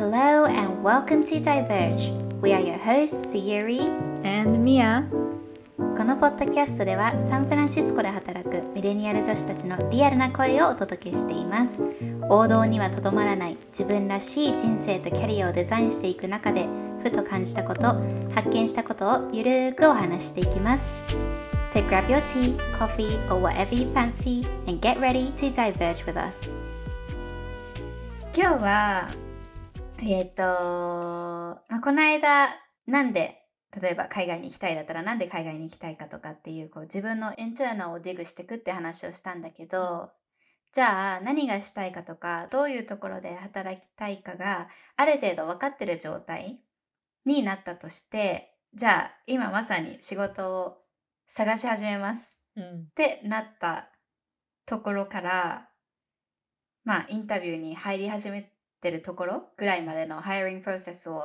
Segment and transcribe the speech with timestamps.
[0.00, 2.08] Hello and welcome to Diverge.
[2.40, 3.80] We are your hosts, Sayuri.
[4.24, 5.06] And Mia
[5.76, 11.82] このポッドキャストではサンフランシスコで働くミレニアル女子たちのリアルな声をお届けしています。
[12.30, 16.66] 王道にはとどまらない自分らしい人生とキャリアをデザインしていく中で、
[17.02, 17.82] ふと感じたこと、
[18.34, 20.98] 発見したことをゆるーくお話ししていきます。
[21.74, 26.48] So grab your tea, coffee, or whatever you fancy and get ready to diverge with us.
[28.34, 29.10] 今日は、
[30.02, 32.48] えっ、と、まあ、この間、
[32.86, 33.40] なんで
[33.80, 40.10] 例えば海外に行きたいだったらなんで海外に行きたいかとかっていうこう自分のインターナルをディグしていくって話をしたんだけど、
[40.72, 46.60] じゃあ何がしたいかとかどういうところで働きたいかがある程度分かってる状態
[47.24, 50.78] になったとしてじゃあ今まさに仕事を
[51.26, 52.40] 探し始めます。
[52.56, 52.62] うん。
[52.62, 53.88] ってなった
[54.66, 55.68] ところから
[56.84, 58.50] まあインタビューに入り始め
[58.80, 61.22] てるところぐらいまでのハイリングプロセスを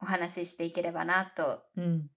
[0.00, 2.10] お話ししていければなとうん。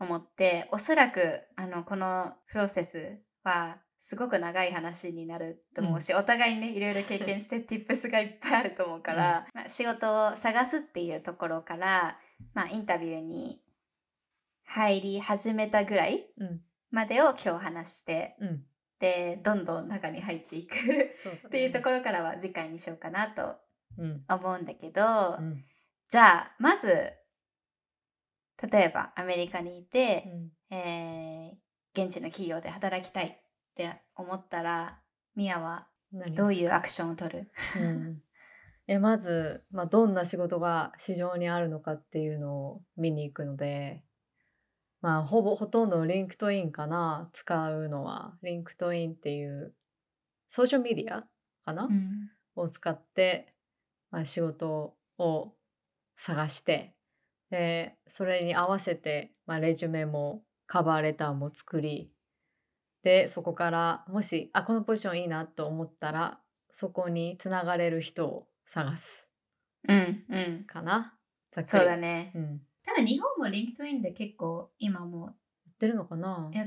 [0.00, 12.16] 思っておそらくあのこのプロセスはすごく長い話になると思うし、お互いにねいろいろ経験して tips がいっぱいあると思うから、まあ、仕事を探すっていうところから、
[12.54, 13.60] まあ、インタビューに
[14.64, 16.60] 入り始めたぐらいうん。
[16.90, 18.62] までを今日話してうん。
[19.00, 23.56] でどんどん中に入っていくっていうところからは次回にしようかなとうん
[23.96, 25.64] 思うんだけど、うん。
[26.08, 30.24] じゃあまず例えばアメリカにいて、
[30.70, 30.76] うん。
[30.76, 31.58] えー
[31.94, 33.38] 現地の企業で働きたいっ
[33.74, 35.00] て思ったら
[35.34, 37.50] ミヤは何どういうアクションを取る？
[37.76, 38.22] うん。
[38.86, 44.04] えまず、まあ、どんな仕事が市場にあるのかっていうのを見に行くので
[45.00, 48.36] まあほぼほとんど LinkedIn かな使うのは。
[48.44, 49.74] LinkedIn っていう
[50.46, 51.26] ソーシャルメディア
[51.64, 52.30] かな、うん。
[52.54, 53.54] を使って、
[54.10, 55.52] まあ、仕事を
[56.16, 56.94] 探して
[57.50, 62.10] でそれに合わせて、まあ、レジュメもカバーレターも作り
[63.02, 69.30] でそこからもしあこのポジションいいなと思ったらそこにつながれる人を探す
[69.88, 70.64] うんうん。
[70.66, 71.14] かな？
[71.52, 71.70] ざっくり。
[71.70, 72.32] そうだね。
[72.34, 75.30] うん、やっ多分日本も LinkedIn で結構今も
[75.78, 76.50] てるのかな？
[76.52, 76.66] や、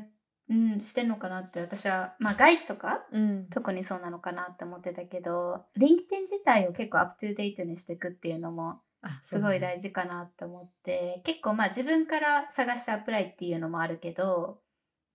[0.52, 3.48] うん、してんのかなって私はまあ外資とかうん。
[3.50, 14.60] 特にそうなのかなって思ってたけど LinkedIn 自体を結構 up to date にしていくっていうのもあすごい大事かなって思って、結構まあ自分から探した apply っていうのもあるけど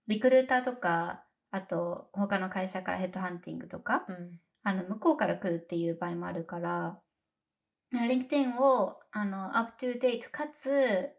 [0.07, 4.39] リクルーターとかあと他の会社からヘッドハンティングとか、うん。
[4.63, 6.99] あの向こうから来るっていう場合もあるから
[7.93, 11.09] LinkedIn をあの up to date かつ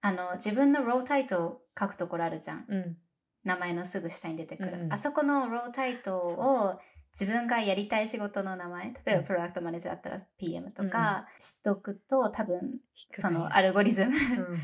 [0.00, 2.64] あの自分の role title を書くところあるじゃん。
[2.68, 2.96] うん
[3.44, 4.92] 名前のすぐ下に出てくる、うんうん。
[4.92, 6.78] あそこの role title を
[7.18, 9.24] 自分がやりたい仕事の名前例えばうん。
[9.24, 12.78] product manager だったら PM とかしとくと多分
[13.10, 14.16] そのアルゴリズムうん。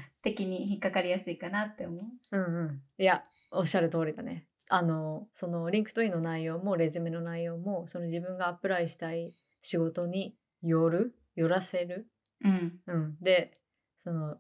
[0.23, 2.37] 的に引っかかりやすいかなって思う。
[2.37, 4.47] うんうん、いやおっしゃる通りだね。
[4.69, 12.09] あのその LinkedIn の内容もレジュメの内容もその自分が apply したい仕事による寄らせる、
[12.45, 13.59] うん、うん、で
[13.97, 14.37] その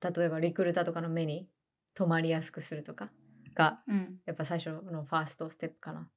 [0.00, 1.48] 例えばリクルーターとかの目に
[1.94, 3.10] 留まりやすくするとか
[3.58, 6.08] がうん、やっぱ最初のファーストステップかな。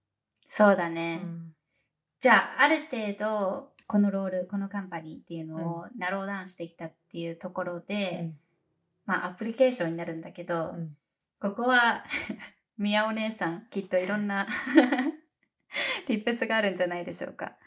[0.46, 1.16] そうだうね。
[1.16, 1.54] ん
[2.20, 8.32] じゃあある程度このロールこのカンパニーっていうのをナローダウンしてきたっていうところで、
[9.08, 10.96] まあアプリケーションになるんだけど、うん
[11.42, 12.06] ここは
[12.78, 14.48] 宮お姉さんきっといろんな
[16.06, 17.58] tips があるんじゃないでしょうか。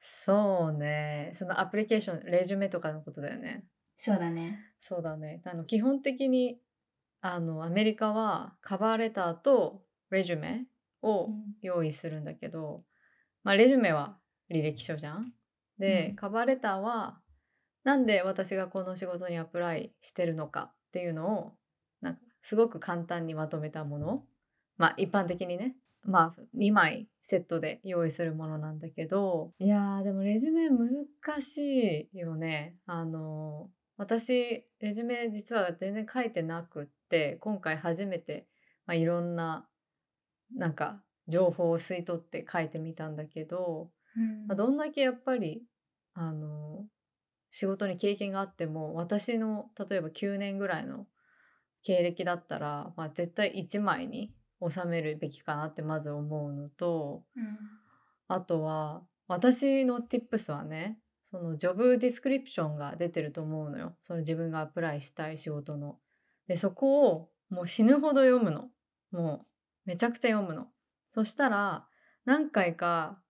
[0.00, 3.64] そうねそのアプリケーションレジュメとかのことだよね。
[3.96, 4.72] そうだね。
[4.80, 5.42] そうだね。
[5.44, 6.58] あの基本的に
[7.34, 10.66] あのアメリカはカバーレターとレジュメ
[11.02, 11.30] を
[11.62, 12.84] 用意するんだけど、
[13.42, 14.18] まあレジュメは
[14.50, 15.32] 履歴書じゃん？
[15.78, 16.16] で、うん。
[16.16, 17.20] カバーレターは
[17.84, 21.52] なんで私がこの仕事にアプライしてるのかっていうのを
[22.00, 24.24] なんかすごく簡単にまとめたもの。
[24.76, 25.76] まあ一般的にね。
[26.02, 29.52] まあ2枚セットで用意するものなんだけど。
[29.58, 30.88] いやーでもレジュメ難
[31.42, 32.76] しいよね。
[32.86, 38.46] あの私レジュメ実は全然書いてなくって今回初めて、
[38.86, 39.68] まあ、いろんな
[40.54, 45.62] なんか情報を吸い取って書いてみたんだけど、うんまあ、どんだけやっぱり
[46.14, 46.84] あの
[47.50, 51.06] 仕事に経験があっても私の例えば9年ぐらいの
[51.82, 54.32] 経歴だったら、まあ、絶対1枚に
[54.66, 57.58] 収めるべきかなってまず思うのとうん。
[58.28, 60.98] あとは私の tips はね
[61.30, 63.96] そのジョブディスクリプションが出てると思うのよ。
[64.02, 65.98] その自分がアプライしたい仕事の。
[66.48, 68.68] でそこをもう死ぬほど読むの
[69.10, 69.46] も
[69.86, 70.68] うめちゃくちゃ読むの。
[71.08, 71.86] そしたら
[72.24, 73.22] 何回か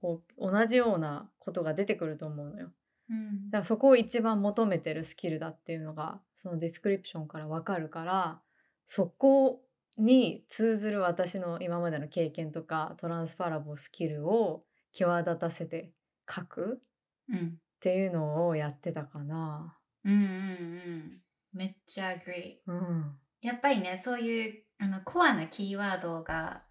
[0.00, 2.70] こう同じようなことが出てくると思うのよ。
[3.10, 8.40] うんだからそこを一番求めてるスキルだっていうのがそのディスクリプションからわかるから
[8.84, 9.62] そこ
[9.96, 14.62] に通ずる私の今までの経験とかトランスファラボスキルを
[14.92, 15.90] 際立たせて
[16.28, 16.82] 書く
[17.30, 19.78] うんっていうのをやってたかな。
[20.04, 21.22] うんうんうん
[21.58, 26.62] めっちゃ agree うん、やっぱりねそういうあのコアなキーワードが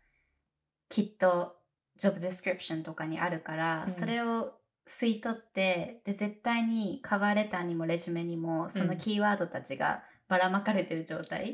[0.88, 1.58] きっと
[1.98, 3.94] ジョブディスクリプションとかにあるから、うん。
[3.94, 4.54] それを
[4.88, 11.54] 吸い取ってで絶対にカバーレターにもレジュメにもそのキーワードたちがばらまかれてる状態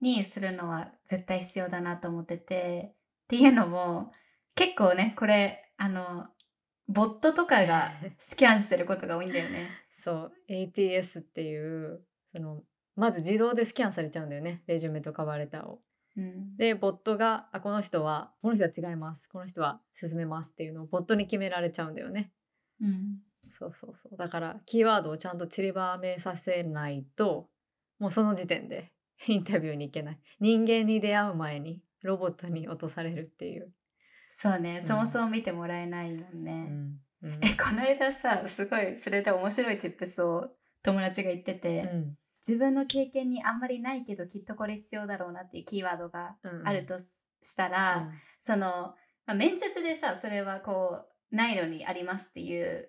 [0.00, 4.10] にするのは絶対必要だなと思っててっていうのも
[4.54, 6.28] 結構ねこれあの
[6.88, 9.68] ボットとかが スキャンしてることが多いんだよね。
[9.90, 12.02] そう ATS っていう
[12.34, 12.62] その
[12.96, 14.62] まず自動でスキャンされちゃうんだよね。
[14.66, 15.80] レジュメとカバーレターを。
[16.16, 19.28] うん、でボットがあこの人はこの人は違います。
[19.28, 22.32] この人は進めますっていうのをボットに決められちゃうんだよね。
[22.80, 23.18] うん。
[23.50, 24.16] そうそうそう。
[24.16, 27.48] だからキーワードをちゃんと散りばめさせないと
[27.98, 28.92] もうその時点で
[29.26, 30.18] インタビューに行けない。
[30.40, 33.72] 人間に出会う前にロボットに落とされるっていう。
[34.28, 34.82] そうね、ん。
[34.82, 36.52] そもそも見てもらえないもんうね。
[36.52, 37.00] ん。
[37.22, 37.40] うん。
[37.42, 40.48] えこの間さすごいそれで面白い tips を
[40.82, 47.04] 友達が言ってて、うん自分の経験にあんまりないけどきっとこれ必要だろうなっていうキーワードがうんあるとし
[47.44, 48.10] したら、
[48.40, 48.94] その、
[49.26, 51.02] まあ、面接でさそれはこ
[51.32, 52.88] うないのにありますっていう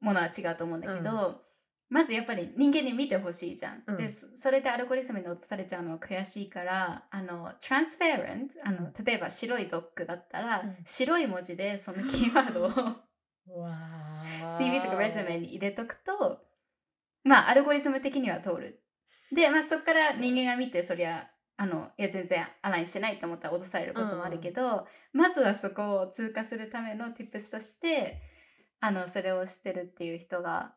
[0.00, 1.40] ものは違うと思うんだけど、
[1.88, 3.82] まずやっぱり人間に見てほしいじゃん。
[3.86, 3.96] うん。
[3.98, 10.76] でそそれでアルゴリズムに落とされちゃうのは悔しいからあの transparent あの例えば白いドッグだったら、うん。
[10.84, 12.68] 白い文字でそのキーワードを
[14.58, 16.40] CV とかレズメに入れとくと
[17.24, 18.82] まあアルゴリズム的には通る。
[19.34, 28.22] で、まあ、そこから人間が見てそりゃあのいや全然アラインしてないと思ったら落とされることもあるけど、まずはそこを通過するための tips として
[28.80, 30.74] あのそれをしてるっていう人が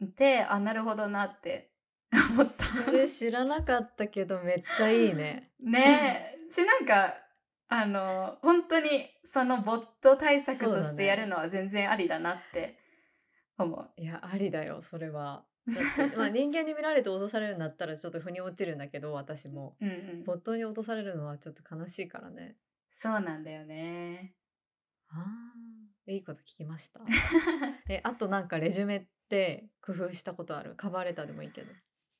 [0.00, 1.70] いてあなるほどなって
[2.12, 2.64] 思った。
[2.64, 5.52] それ知らなかったけどめっちゃいいね。
[5.60, 7.14] ねえしなんか
[7.68, 12.78] あの本当にそのボット対策としてやるのは全然ありだなって
[13.58, 13.90] 思う。
[13.96, 15.44] いやありだよそれは。
[16.16, 19.76] まあ人間に見られて落とされるんだったらちょっと腑に落ちるんだけど私も。
[19.80, 22.56] うんうん、ボットに落とされるのはちょっと悲しいからね。
[22.90, 24.34] そうなんだよね。
[25.08, 27.00] あーいいこと聞きました。
[27.88, 30.74] えあとなんかレジュメって工夫したことある？
[30.76, 31.72] カバーレターでもいいけど。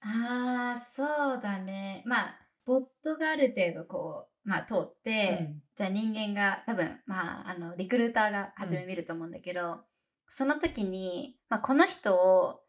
[0.03, 9.85] ああそうだねまあボットがある程度こう、まあ、通って、じゃあ人間が多分まああのリクルーターが初め見ると思うんだけど、
[10.29, 12.63] その時に、まあ、この人を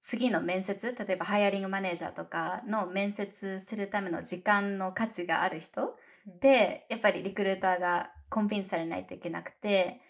[0.00, 5.96] 次の面接例えばハイアリングマネージャーとかの面接するための時間の価値がある人
[6.26, 6.40] うん。
[6.40, 10.00] でやっぱりリクルーターがコンビンスされないといけなくて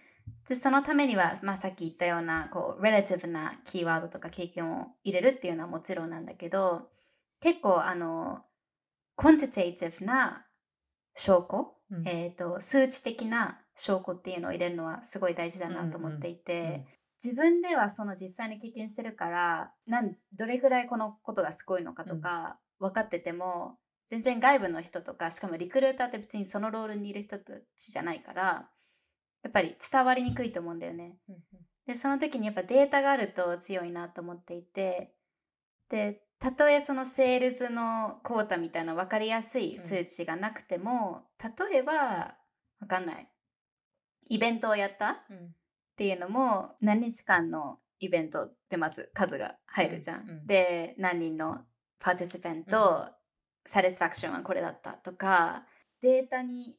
[0.49, 6.89] でそのためには、まあ、さっき言ったようなこうレラティブなキーワードとか経験を入れるっていうのはもちろんなんだけど
[7.41, 8.41] 結構あの
[9.17, 10.47] コンティテイティブな
[11.15, 12.07] 証拠、うん。
[12.07, 16.87] えー、と数値的な証拠っていうのを入れるのはすごい大事だなと思っていて、
[17.23, 23.77] 自分ではその実際に経験してるからなんどれぐらいこのことがすごいのかとか分かってても、
[24.07, 28.69] 全然外部の人とかしかもリクルーターって別にそのロールにいる人たちじゃないから
[29.43, 31.17] やっぱり伝わりにくいと思うんだよね。
[31.29, 31.37] うん
[31.87, 35.15] でその時にやっぱデータがあると強いなと思っていて
[35.89, 42.37] でたとえそのセールスのコータみたいな分かりやすい数値がなくても、例えば
[42.79, 43.29] 分かんない。
[44.29, 45.55] イベントをやったっうん
[45.99, 50.21] うんていうのも何日間のイベントってまず数が入るじゃん。
[50.23, 50.31] うん。
[50.31, 51.59] うんで何人の
[51.99, 53.09] パーティシペント、
[53.67, 55.67] サティスファクションはこれだったとか
[56.01, 56.77] データに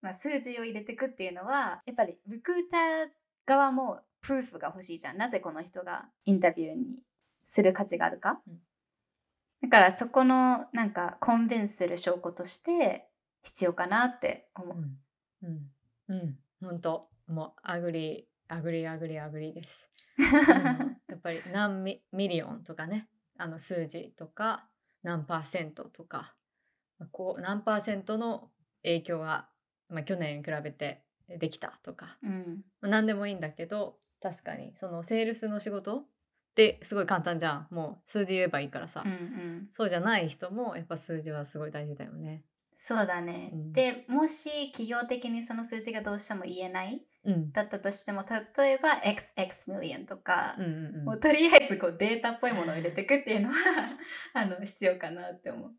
[0.00, 3.08] まあ、数字を入れていくっていうのはやっぱりリクルーター
[3.44, 5.16] 側もプルーフが欲しいじゃん。
[5.16, 7.00] なぜこの人がインタビューに
[7.44, 8.60] する価値があるか、うん。
[9.62, 13.08] だからそこのなんかコンビンスする証拠として
[13.42, 15.70] 必要かなって思う、うん。
[16.08, 16.14] うん。
[16.14, 16.38] うん。
[16.60, 17.08] 本当。
[17.26, 19.90] もう agree agree agree agree です。
[21.08, 24.68] やっぱり何ミ million とかねあの数字とか
[25.02, 26.34] 何パーセントとか
[26.98, 28.50] まあこう何パーセントの
[28.82, 29.48] 影響が、
[29.88, 32.64] まあ、去年に比べてできたとか、うん。
[32.80, 36.04] まあ、何でもいいんだけど確かにそのセールスの仕事っ
[36.54, 37.66] てすごい簡単じゃん。
[37.70, 39.68] もう数字言えばいいからさ、うんうん。
[39.70, 42.44] そうじゃない人もやっぱ数字はすごい大事だよね。
[42.74, 43.72] そうだね、うん。
[43.72, 47.00] でもし企業的にその数字がどうしても言えないうん
[47.52, 48.24] だったとしても
[48.56, 51.04] 例えば XX million とか、うんうんうん。
[51.04, 53.54] もうとりあえずこうデータっぽいものを入れていくっていうのは
[54.34, 55.70] あの必要かなって思う。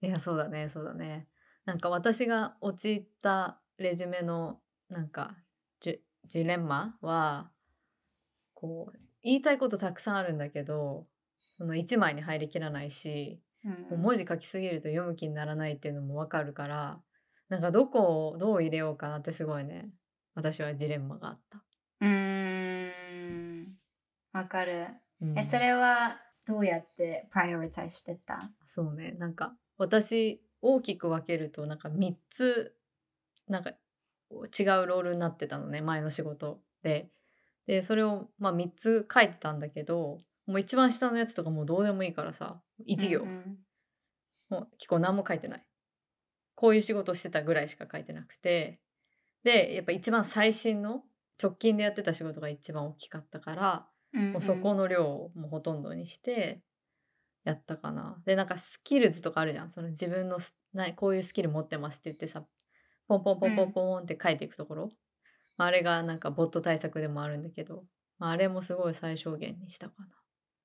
[0.00, 1.28] いやそうだねそうだね。
[1.64, 5.36] なんか私が陥ったレジュメのなんか
[5.80, 7.50] ジレンマは
[8.54, 11.06] こう言いたいことたくさんあるんだけど
[11.56, 13.72] その1枚に入りきらないしうん。
[13.72, 17.00] もう文字書きすぎると読む気にならないっていうのもわかるから
[17.48, 19.90] なんかどこをどう入れようかなってすごいね
[20.36, 21.64] 私はジレンマがあった。
[22.02, 22.88] うー
[23.62, 23.78] ん。
[24.32, 24.86] わかる。
[25.22, 25.38] うん。
[25.38, 28.52] え、それはどうやってプライオリティしてた？
[28.66, 29.12] そうね。
[29.12, 32.76] なんか私大きく分けるとなんか3つ
[33.48, 37.10] なんか違うロールになってたのね前の仕事で。
[37.66, 43.58] でそれをまあ3つ書いてたんだけどもう一番下のやつとかもうどうでもいいからさ1行、うんうん。
[44.50, 45.66] もう結構何も書いてない。
[46.54, 48.80] こういう仕事してたぐらいしか書いてなくて
[49.46, 51.04] でやっぱ一番最新の
[51.40, 56.62] 直近でやってた仕事が一番大きかったからうんもうそこの量をもうほとんどにして
[57.44, 58.20] やったかな。
[58.26, 62.44] でなんかスキルズとかあるじゃんその自分のスなこういうスキル持ってますって言ってさ
[63.06, 64.90] ポンポンポンポンポンって書いていくところ、
[65.56, 67.84] まああれがなんかボット対策でもあるんだけど、
[68.18, 69.94] まあ、あれもすごい最小限にしたか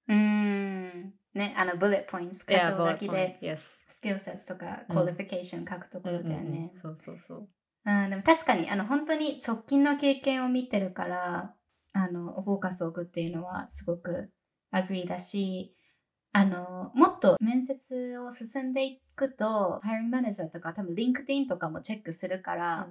[0.08, 0.16] な。
[0.16, 1.14] うーん。
[1.36, 3.56] ね、あの、 bullet point、箇条書きで
[3.88, 6.78] スキルセットとか、うん qualification 書くところだようんうんうねん。
[6.78, 7.50] そうそうそう。
[7.86, 11.56] うん、でも確かに、あの、本当に直近の経験を見てるから、
[11.94, 14.32] あの、フォーカスを置くっていうのはすごく
[14.72, 15.76] agree だし、
[16.34, 22.88] あの、もっと面接を進んでいくと、 hiring manager とか多分 LinkedIn とかもチェックするから、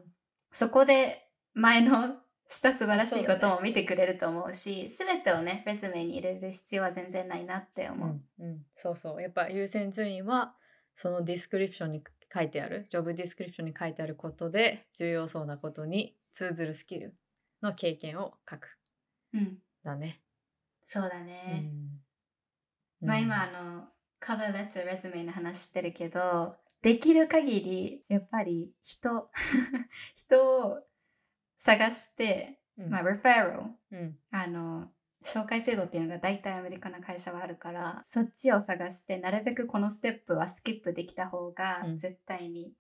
[0.51, 2.17] そこで前の
[2.49, 8.21] した素晴らしいことも見てくれると思うし、すべ、てをね、レジュメに入れる必要は全然ないなって思う。
[8.41, 9.23] うんうん、そうそう。
[9.23, 10.55] やっぱ優先順位は
[10.95, 17.15] その description に書いてある job description に書いてあることで重要そうなことに通ずるスキル
[17.63, 18.69] の経験を書く。
[19.35, 20.21] うん、だね。
[20.85, 21.73] そうだうね。
[23.03, 23.07] ん。
[23.07, 23.85] まあ今あの
[24.19, 29.31] cover letter レジュメの話してるけどできる限りやっぱり人
[30.15, 30.83] 人を
[31.57, 32.91] 探して、うん。
[32.91, 34.19] まあ referral うん。
[34.31, 34.93] あの
[35.25, 42.73] 紹介制度っていうのが大体アメリカの会社はあるからそっちを探してなるべくこのステップはスキップできた方がうん絶対に、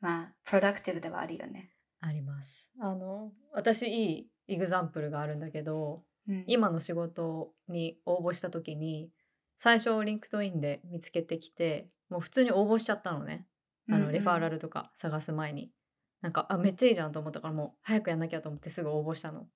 [0.00, 1.70] まあプロダクティブではあるよね。
[2.00, 2.70] あります。
[2.80, 9.10] あの私いいエグザンプルがあるんだけどうん、今の仕事に応募した時に
[9.56, 13.46] 最初 LinkedIn で見つけてきてもう普通に応募しちゃったのね。
[13.90, 14.54] あの referral。
[14.54, 15.72] ルとか探す前に、
[16.20, 19.46] なんかあめっちゃいいじゃんと思ったからもう早くやんなきゃと思ってすぐ応募したの。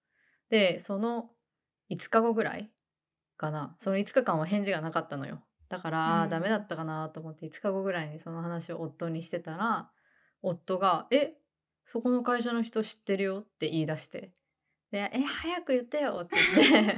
[0.50, 1.30] でその
[1.90, 2.70] 5日後ぐらい
[3.36, 3.76] かな。
[3.78, 5.42] その5日間は返事がなかったのよ。
[5.68, 6.28] だから、あうん。
[6.28, 9.90] ーダメだったかなと思って5日後ぐらいにその話を夫にしてたら
[10.42, 11.34] 夫が「え？
[11.84, 14.32] そこの会社の人知ってるよ」って言い出して
[14.90, 16.36] 「でえ早く言ってよ」って
[16.70, 16.96] 言って。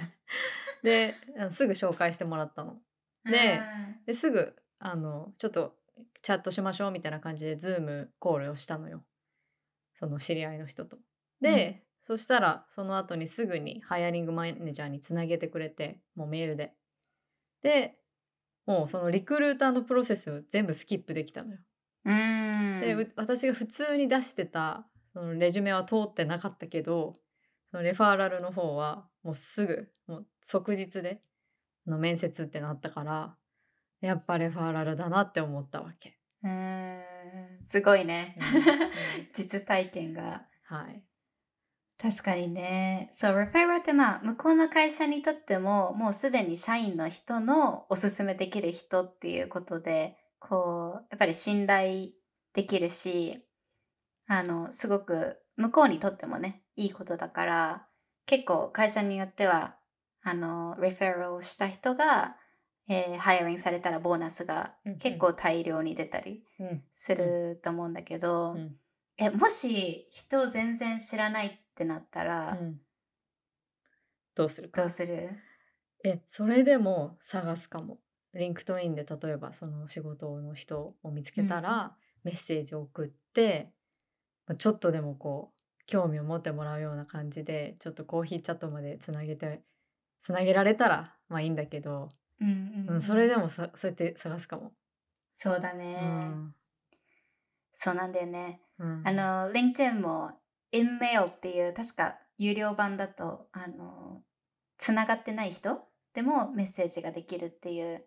[0.83, 1.17] で
[1.51, 2.81] すぐ紹介してもらったの。
[3.25, 3.61] で
[4.07, 5.77] ですぐあのちょっと
[6.23, 9.05] チャットしましょうみたいな感じでズームコールをしたのよ。
[9.95, 10.99] その知り合いの人と。
[11.41, 16.75] で、そしたらその後にすぐにハイアリングマネージャーにつなげてくれてもうメールで。
[17.63, 17.99] で
[18.67, 21.59] もうそのリクルーターのプロセスを全部スキップできたのよ。
[22.05, 22.81] うん。
[22.81, 27.15] でう私が普通に出してたそのレジュメは通ってなかったけど
[27.71, 31.21] そのレファーラルの方はもうすぐもう即日で
[31.87, 33.37] あの面接ってなったから
[34.01, 36.19] やっぱレファーラルだなって思ったわけ。
[36.45, 37.01] うん
[37.63, 38.39] すごいね。
[39.33, 40.47] 実体験が。
[40.65, 41.03] はい。
[42.01, 43.11] 確かにね。
[43.13, 52.11] そう、レフェラルってまあ、向こうの会社にとっても、もうすでに社員の人のおすすめできる人っていうことで、こう、やっぱり信頼
[52.55, 53.45] できるし、
[54.29, 57.89] あの、すごく向こうにとってもね、いいことだから、
[58.27, 59.77] 結構会社によっては、
[60.23, 62.37] あの、レフェラルをした人が、
[62.91, 64.99] えーハイアリングされたらボーナスがうんうん。
[64.99, 66.85] 結構大量に出たりうん。
[66.93, 68.77] すると思うんだけど、うん。
[69.19, 72.81] えもし人を全然知らないってなったら、うん。
[74.35, 74.83] どうするか。
[74.83, 75.31] どうする？
[76.05, 77.99] えそれでも探すかも。
[78.35, 83.71] LinkedIn で例えばその仕事の人を見つけたら、メッセージを送って
[84.49, 89.63] まあちょっとでもこう興味を持ってもらうような感じでちょっと coffee chat までつなげて
[90.21, 92.09] つなげられたらまあいいんだけど、
[92.41, 92.87] うん。
[92.89, 94.73] うん、それでもさそうやって探すかも。
[95.33, 96.55] そうだね、うん。
[97.73, 98.61] そうなんだよね。
[98.79, 99.03] うん。
[99.05, 100.38] あの LinkedIn も
[100.73, 104.23] InMail っていう確か有料版だとあの
[104.79, 105.81] つながってない人？
[106.15, 108.05] でもメッセージができるっていう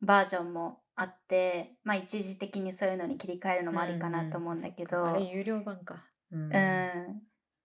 [0.00, 6.04] バージョンもあってまあ一時的にそういうのに切り替えるのもありかなと思うんだけど、そっかあれ有料版か。
[6.30, 6.42] うん。
[6.44, 6.50] うん、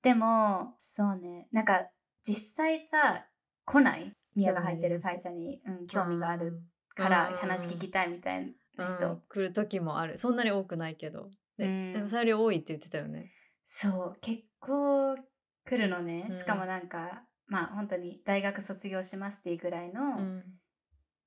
[0.01, 1.47] でもそうね。
[1.51, 1.87] なんか
[2.23, 3.25] 実際さ
[3.65, 4.13] 来ない？
[4.35, 6.61] 宮が入ってる会社に、うん、興味がある
[6.95, 9.21] から話聞きたいみたいなうん人、うん。
[9.27, 10.17] 来る時もある。
[10.19, 11.29] そんなに多くないけど。
[11.57, 11.93] で,、うん。
[11.93, 13.31] でもそれより多いって言ってたよね。
[13.69, 15.17] そう結構
[15.65, 16.25] 来るのね。
[16.27, 20.43] うんしかもなんか、まあ本当に大学卒業しますっていうぐらいのうん。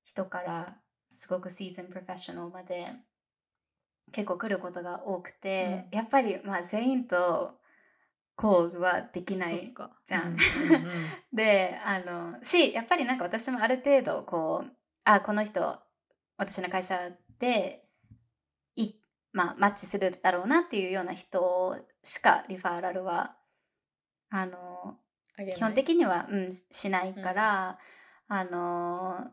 [0.03, 0.77] 人から
[1.13, 2.87] すごくシーズンプロフェッショナルまで
[4.11, 7.59] 結構来ることが多くて、やっぱりまあ全員と
[8.35, 9.91] コールはできないそっか。
[10.03, 10.23] じゃん。
[10.23, 10.37] うんうん
[11.31, 14.71] であのしやっぱりなんか私もある程度こう
[15.03, 15.79] あこの人
[16.37, 17.90] 私の会社でい、
[19.33, 23.35] まあ、マッチするだろうなっていうような人しかリファーラルは
[24.29, 24.97] あの
[25.37, 27.79] 基本的には、うん、ししないから、
[28.27, 29.31] あの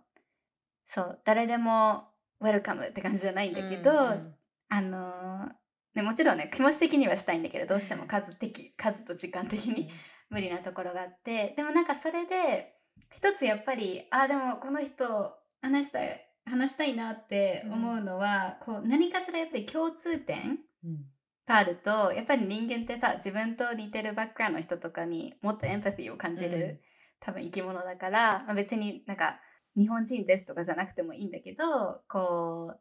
[0.84, 2.04] そう誰でも
[2.40, 4.34] ウェルカムって感じじゃないんだけど、うんうん
[4.70, 5.48] あの
[5.94, 9.90] ね、もちろんね気持ち的にはしたいんだけどどうしても数的数と時間的に
[10.30, 12.74] 無理なところがあってでもなんかそれで
[13.14, 21.04] 一つやっぱりあでもこの人話したい話したいなって思うのは、こう何かしらやっぱり共通点うん。
[21.46, 26.78] があるとやっぱり人間ってさ自分と似てるバックグラウンドの人とかにもっとエンパティを感じる、うん。
[27.20, 29.40] 多分生き物だから、まあ、別になんか
[29.74, 32.80] 日本人ですとかじゃなくてもいいんだけどこう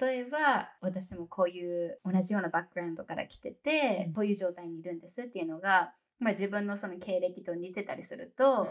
[0.00, 4.12] 例えば私もこういう同じようなバックグラウンドから来てて、うん。
[4.14, 8.68] こういう状態にいるんですっていうのが、まあ、自分のその経歴と似てたりすると、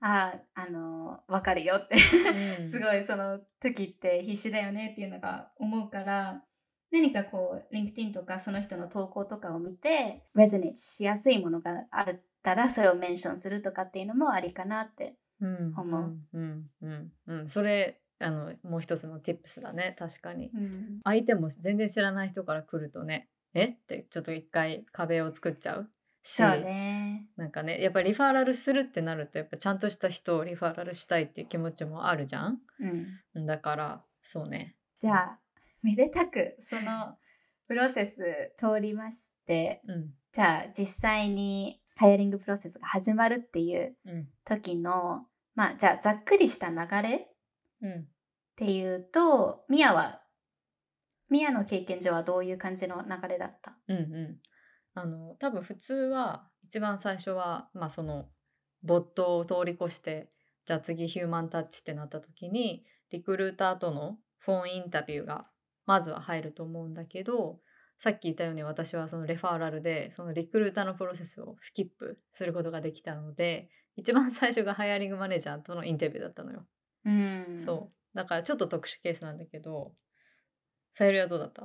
[0.00, 1.96] ああの分かるよって。
[2.58, 2.64] うん。
[2.64, 6.42] すごいその時って必死だよねっていうのが思うから
[6.90, 17.48] 何かこう LinkedIn とかその人の投稿とかを見てレゾネしやすいものがあったらそれをメンションするとかっていうのもありかなってうん思ううんうんうん。
[17.48, 19.94] それあのもう一つの tips だね。
[19.98, 20.50] 確かに。
[20.54, 21.00] うん。
[21.04, 23.64] 相手も全然知らない人から来るとねえ？
[23.66, 25.84] ってちょっと一回壁を作っちゃう。
[25.84, 25.97] し
[26.30, 27.26] そうね。
[27.36, 32.58] なんかねやっぱりリファーラルするってなるとやっぱちゃんとした人をリファーラルしたいっていう気持ちもあるじゃん？
[33.34, 33.46] うん。
[33.46, 34.76] だからそうね。
[35.00, 35.38] じゃあ
[35.82, 37.16] めでたくその
[37.66, 40.10] プロセス通りましてうん。
[40.30, 44.28] じゃあ実際にハイアリングプロセスが始まるっていううん。
[44.44, 47.26] 時のまあじゃあざっくりした流れ
[47.80, 48.00] うん。
[48.00, 48.04] っ
[48.54, 50.20] ていうとミヤは
[51.30, 53.78] ミヤの経験上はどういう感じの流れだった？
[53.88, 54.38] うんうん
[55.00, 58.28] あの多分普通は一番最初はまあその
[58.82, 60.28] ボットを通り越して
[60.64, 65.42] じゃあ次ヒューマンタッチってなった時にリクルーターとのフォンインタビューが
[65.86, 67.58] まずは入ると思うんだけど
[67.96, 76.64] さっき言ったように私はそのレファーラルでそのリクルーターのプロセスをスキップすることができたので一番最初がハイアリングマネージャーとのインタビューだったのよ。
[77.04, 77.56] うん。
[77.58, 78.16] そう。
[78.16, 79.92] だからちょっと特殊ケースなんだけど
[80.92, 81.64] さゆりはどうだった、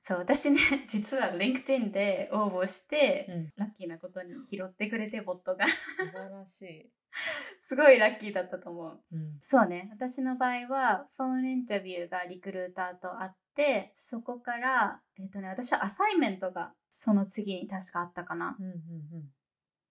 [0.00, 5.66] そう私ね 実は LinkedIn で応募して、うん、ラッキーなことに拾ってくれてボットが。
[5.66, 6.90] 素晴らしい。
[7.60, 9.00] すごいラッキーだったと思う。
[9.12, 9.38] うん。
[9.42, 18.56] そうね私の場合はフォンインタビューがリクルーターとあってそこからえっ、とね私はアサイメントがその次に確かあったかな。
[18.58, 19.32] うんうん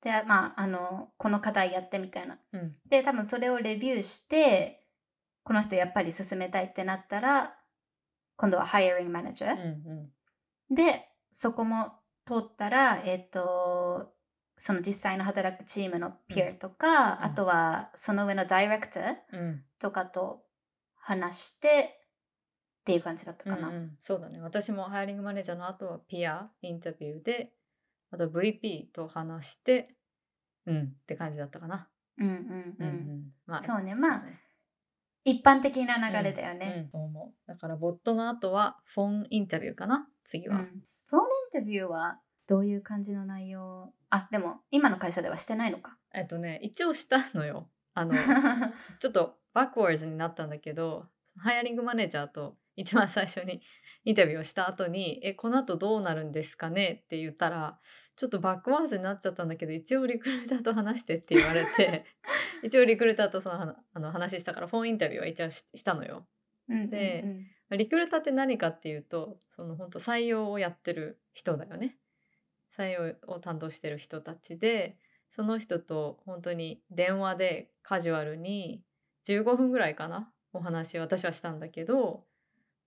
[0.02, 2.39] でまああのこの課題やってみたいな。
[2.52, 2.60] うん。
[2.62, 4.88] うんで多分それをレビューして
[5.43, 7.59] この人やっぱり進めたいってなったら
[8.39, 9.60] 今度はハイアリングマネージャー、うん
[10.69, 10.75] うん。
[10.75, 11.91] でそこも
[12.25, 14.13] 通ったらえっ、と
[14.56, 17.23] その実際の働くチームのピアとか、うん。
[17.25, 19.63] あとはその上のダイレクターうん。
[19.78, 20.45] とかと
[20.95, 21.99] 話して
[22.80, 23.67] っていう感じだったかな。
[23.67, 23.97] うんうん。
[23.99, 24.39] そうだね。
[24.39, 27.52] 私もハイアリングマネージャーの後はピアインタビューで
[28.10, 29.95] あと VP と話して
[30.65, 31.89] うんって感じだったかな。
[32.17, 33.23] うんうんうん。
[33.45, 33.95] まあそうね。
[33.95, 34.23] まあ
[35.23, 36.73] 一般的な流れだよね。
[36.86, 40.08] うん、そう思うだからボットの後はフォンインタビューかな？
[40.23, 40.58] 次は。
[40.58, 43.91] うんフォンインタビューはどういう感じの内容？
[44.12, 45.97] あでも今の会社ではしてないのか。
[46.13, 47.67] えっとね一応したのよ。
[47.95, 48.13] あの
[48.99, 53.62] ちょっとバックワーズになったんだけどハイアリングマネージャーと一番最初に
[54.06, 57.80] インタビューをした後に「えこの後どうなるんですかね?」って言ったら
[58.15, 62.06] ちょっとバックワーズになっちゃったんだけど一応リクルーターと話してって言われて
[62.63, 66.28] 一応リクルーターとその話あの話したからフォンインタビューは一応ししたのよ。
[66.68, 72.00] でうんリクルーターって何かっていうとその本当採用をやってる人だよね。
[72.76, 74.98] 採用を担当してる人たちで
[75.30, 78.84] その人と本当に電話でカジュアルに
[79.28, 82.26] 15分ぐらいかなお話を私はしたんだけど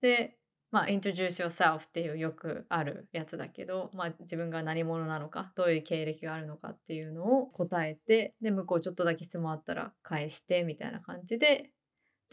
[0.03, 0.37] で
[0.69, 11.71] まあ「Introduce yourself」っていうよくあるやつだけど、まあ、自分が何者なのかどういう経歴があるのかっていうのを答えてで向こうちょっとだけ質問あったら返してみたいな感じで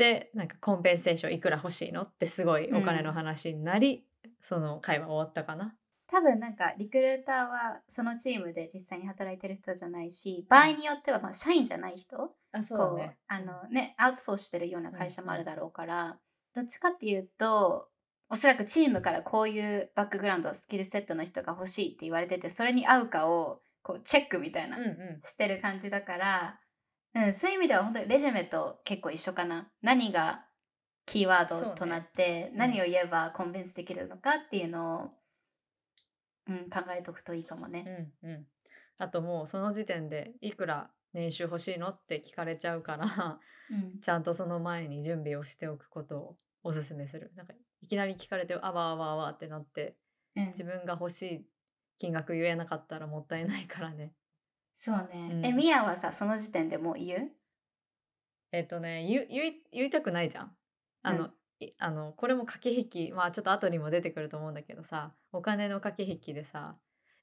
[0.00, 4.06] でなんかコンペンセーションいくら欲しいのってすごいお金の話になり、
[4.40, 5.76] その会話終わったかな。
[6.06, 16.18] 多分なんかリクルーターはそのチームで実際に働いてる人じゃないし場合によってはまあ社員じゃない人あそこうあのねアウトソースしてるような会社もあるだろうから、
[16.54, 17.88] どっちかっていうと
[18.28, 25.20] おそらくチームからこういうバックグラウンドスキルセットの人が欲しいって言われててそれに合うかをこうチェックみたいな、うんうん。
[25.24, 26.60] してる感じだから、
[27.14, 29.68] うん、そういう意味では本当にレジュメと結構一緒かな。
[29.82, 30.44] 何が
[31.06, 35.08] キーワードとなって、うん何を言えばコンビンスできるのかっていうのを、
[36.48, 38.12] うん、考えておくといいかもね。
[38.22, 38.46] うんうん。
[38.98, 47.32] あともうその時点でいくら年収欲しいのって聞かれちゃうからうん、ちゃんとその前に準備をしておくことをおすすめする。
[47.36, 49.96] なんかいきなり聞かれてあわあわあわってなって
[50.36, 50.46] うん。
[50.48, 51.46] 自分が欲しい
[51.98, 54.12] 金額言えなかったらもったいないからね。
[54.74, 55.28] そうね。
[55.32, 55.46] うん。
[55.46, 57.30] え、ミヤはさ、その時点でもう言う？
[58.52, 59.06] えっとね
[59.72, 60.56] 言いたくないじゃん。
[61.02, 61.30] あの、
[61.78, 66.78] あのこれも駆け引きまあちょっと後にも出てくると思うんだけどさお金の駆け引きでさ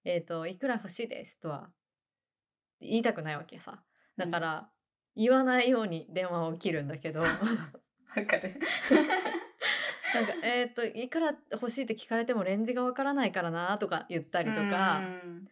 [0.06, 1.70] えっ、といくら欲しいですとは
[2.80, 3.84] 言いたくないわけさ。
[4.18, 4.70] だから、
[5.16, 7.16] 言わないように電話を切るんだけど。
[7.16, 8.60] そうなんかわかる。
[10.44, 15.48] えっ、といくら欲しいって聞かれてもレンジがわからないからなとか言ったりとか、うん。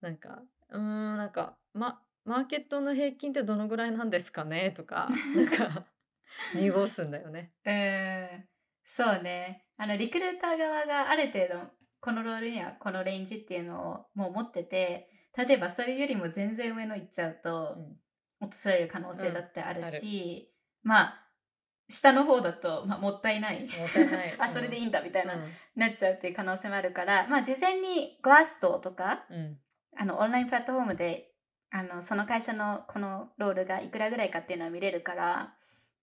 [0.00, 5.08] なんかうーんなんかまマーケットの平均ってどのぐらいなんですかねとか。
[5.34, 5.86] なんか
[6.54, 7.52] 濁すんだよね。
[7.64, 8.48] うん、
[8.84, 9.66] そうね。
[9.76, 17.96] あの、リクルーター側がある程度、このロールにはこのレンジっていうのをもう持ってて、例えばそれよりも全然上の行っちゃうと、うん。
[18.40, 20.50] 落とされる可能性だってあるし、
[20.82, 21.22] まあ、
[21.88, 23.68] 下の方だと、まあ、もったいない。
[24.38, 25.52] あ、それでいいんだみたいな、うん。
[25.76, 29.58] なっちゃうっていう可能性もあるから、まあ、事前にグラストとか、うん。
[29.96, 31.32] あの、オンラインプラットフォームで、
[31.70, 35.54] あの、その会社のこのロールがいくらぐらいかっていうのは見れるから、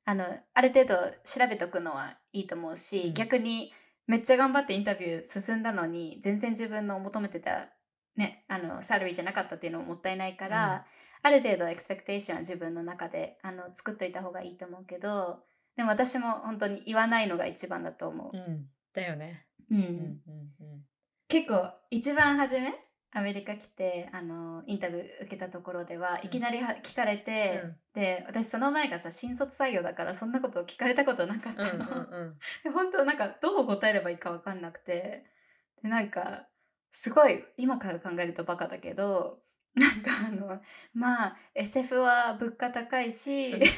[0.05, 3.13] あの、ある程度調べとくのはいいと思うし、うん。
[3.13, 3.73] 逆に
[4.07, 7.69] めっちゃ頑張ってインタビュー進んだのに、全然自分の求めてた、
[8.19, 10.85] ね、あの、サラリーじゃなかったっていうのももったいないから、
[11.21, 15.39] ある程度エクスペクテーションは自分の中であの作っといた方がいいと思うけど、
[15.77, 18.37] でも私も本当に言わないのが一番だと思う。
[18.37, 18.65] うん。
[18.93, 19.45] だよね。
[19.71, 19.77] うん。
[19.77, 19.93] うんうん
[20.59, 20.85] うん。
[21.29, 22.73] 結構一番初め
[23.11, 26.25] アメリカ来てあのインタビュー受けたところでは、ん。
[26.25, 27.75] いきなりは聞かれて、うん。
[28.01, 32.37] で私その前がさ新卒採用だからそんなことを聞かれたことなかっうんうんたの、うん。
[32.63, 35.25] で 本当なんかどう答えればいいか分かんなくて
[35.81, 36.47] でなんか
[36.91, 39.39] すごい今から考えるとバカだけど
[39.75, 40.61] なんかあの
[40.93, 43.61] まあ SF は物価高いし、うん。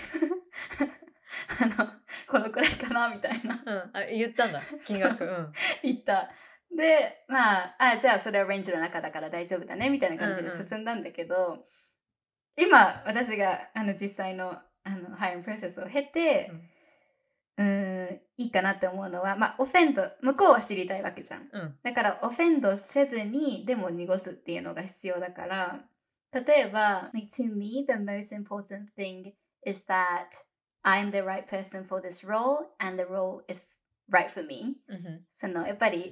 [1.59, 1.91] あの
[2.27, 3.61] このくらいかなみたいな。
[3.65, 3.89] うん。
[3.93, 4.61] あ言ったんだ。
[4.83, 5.23] 金額。
[5.23, 5.53] うん。
[5.83, 6.29] 言った。
[6.75, 11.65] で、まあ、あ、じゃあそれはレンジの中だから大丈夫だね、みたいな感じでうんうん進んだんだけど、
[12.57, 21.49] 今、私があの実際のあのハインプロセスを経て、うーん、いいかなって思うのは、まあ、オフェンド、向こうは知りたいわけじゃん。
[21.51, 21.75] うん。
[21.83, 25.85] だから、オフェンドせずに、でも濁すっていうのが必要だから、
[26.31, 29.33] 例えば、like, to me, the most important thing
[29.65, 30.27] is that
[30.83, 34.77] I'm the right person for this role and the role is right for me.
[34.87, 35.25] うんうん。
[35.31, 36.09] そのやっぱり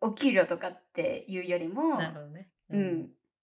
[0.00, 1.98] お給料とかっていうよりも、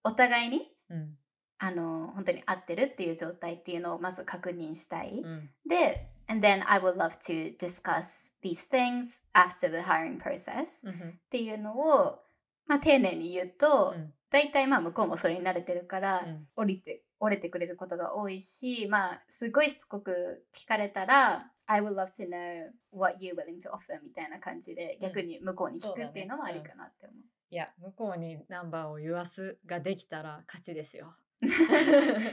[0.04, 1.18] お互いにうん。
[1.60, 5.22] あの本当に合ってるっていう状態っていうのをまず確認したい。
[5.24, 5.50] うん。
[5.68, 10.84] で、and then I would love to discuss these things after the hiring process.
[10.84, 12.20] うんっていうのを、
[12.68, 14.14] まあ、丁寧に言うと、うん。
[14.30, 16.48] 大体まあ向こうもそれに慣れてるから、うん。
[16.56, 25.08] 降りて折れてくれることが多いし、まあ、すごいしつこく聞かれたら、I would love to know what you're willing to offer みたいな感じで、うん。
[25.10, 27.24] 逆に向こうに聞くっていうのもありかなって思う。
[27.54, 31.14] いや向こうにナンバーを言わすができたら勝ちですよ。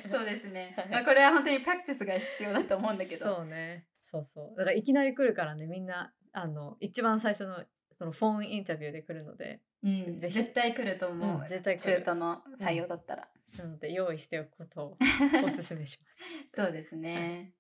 [0.09, 0.89] そうですねはい。
[0.91, 3.37] まあ、これは本当にプラクティスが必要だと思うんだけど。
[3.37, 7.65] そうねそうそうだからいきなり来るからねみんなあの一番最初の
[7.97, 11.41] そのフォンインタビューで来るのでうん、絶対来ると思う。
[11.41, 13.29] うん絶対中途の採用だったら。
[13.59, 14.99] なので用意しておくことを
[15.45, 16.31] おすすめします。
[16.49, 17.55] そうですね。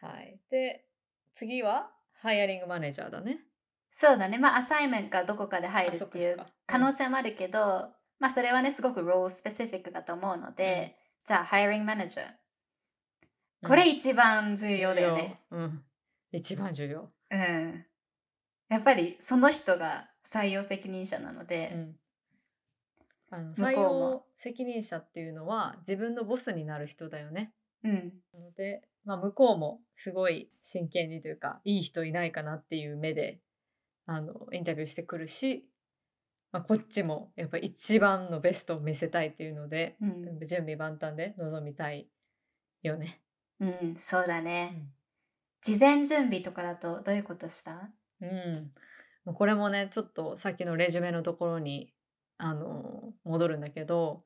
[0.00, 0.86] はい、で
[1.32, 3.40] 次はハイアリングマネージャーだね。
[3.90, 4.38] そうだね。
[4.38, 6.36] まあ、アサイメントかどこかで入るっっていう
[6.66, 12.26] 可能性もあるけど、まあ、それはね、すごくロールスペシフィックだと思うので、じゃあ、ハイアリングマネージャー。
[12.26, 12.34] うん
[13.66, 15.40] これ一番重要だよね。
[15.50, 15.82] うん、
[16.32, 17.08] 一番重要。
[17.30, 17.86] うん。
[18.68, 21.96] やっぱりその人が採用責任者なので、うん
[23.30, 27.52] あの採用責任者っていうのは自分のボスになる人だよね。
[27.82, 28.12] うん。
[28.32, 33.40] なので、まあ、向こうもすごい真剣にというかいい人いないかなっていう目で
[34.06, 35.66] あのインタビューしてくるし、
[36.54, 40.46] まあ、こっちもやっぱ一番のベストを見せたいっていうので、うん。
[40.46, 42.08] 準備万端で臨みたい
[42.84, 43.20] よね。
[43.58, 44.66] うん、そうだうね。
[44.66, 44.92] ん
[45.60, 47.90] 事前準備とかだとどういうことした？
[48.20, 48.70] うん、
[49.24, 51.92] もうこれもねちょっとさっきのレジュメのところに
[52.38, 54.22] あの戻るんだけど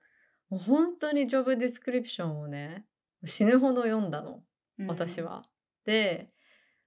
[0.50, 2.84] もう本当にジョブディスクリプションをね
[3.24, 4.42] 死ぬほど読んだの
[4.86, 5.22] 私。
[5.22, 5.44] は。
[5.86, 6.28] で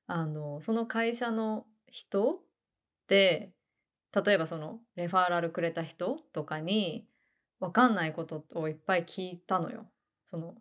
[0.06, 2.42] あのその会社の人
[3.08, 3.54] で
[4.14, 7.08] 例えばそのレファーラルくれた人とかに
[7.60, 9.88] 分かんないことをいっぱい聞いたのよ。
[10.26, 10.56] その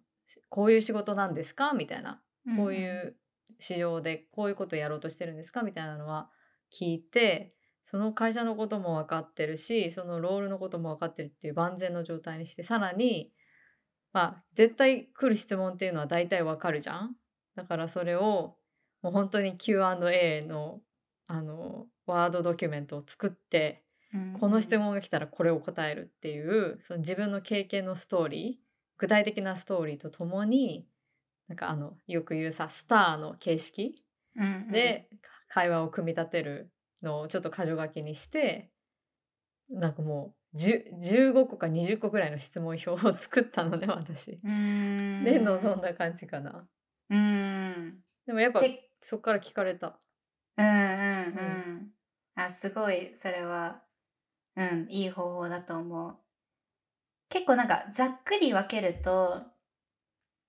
[0.48, 1.72] こういう仕事なんですか？
[1.72, 2.22] みたいな。
[2.56, 3.16] こういう
[3.58, 5.62] 市場でこういうことやろうとしてるんですか？
[5.62, 6.30] みたいなのは
[6.72, 13.32] 聞いてその会社のことも分かってるしそのロールのことも分かってるっていう万全の状態にしてさらに
[14.12, 17.16] まあ絶対来る質問っていうのは大体分かるじゃん？
[17.56, 18.56] だからそれを
[19.02, 20.80] もう本当に Q&A の
[21.26, 23.82] あのワードドキュメントを作って
[24.40, 30.86] この質問が来たらこれを答えるっていうその自分の経験のストーリー具体的なストーリーとともに
[31.48, 34.04] なんかあのよく言うさスターの形式
[34.70, 35.08] で
[35.48, 36.70] 会話を組み立てる
[37.02, 38.70] のをちょっと箇条書きにして
[39.68, 44.40] なんかもう15個か20個ぐらいの質問表を作ったのね私。
[44.42, 46.66] で臨んだ感じかな。
[47.08, 48.60] うんでもやっぱ
[49.00, 49.98] そっから聞かれた。
[50.56, 50.76] うんうんうん。
[50.76, 50.80] う
[51.72, 51.88] ん、
[52.34, 53.82] あすごいそれは。
[54.56, 56.16] うんいい方法だと思う。
[57.28, 59.42] 結構なんかざっくり分けると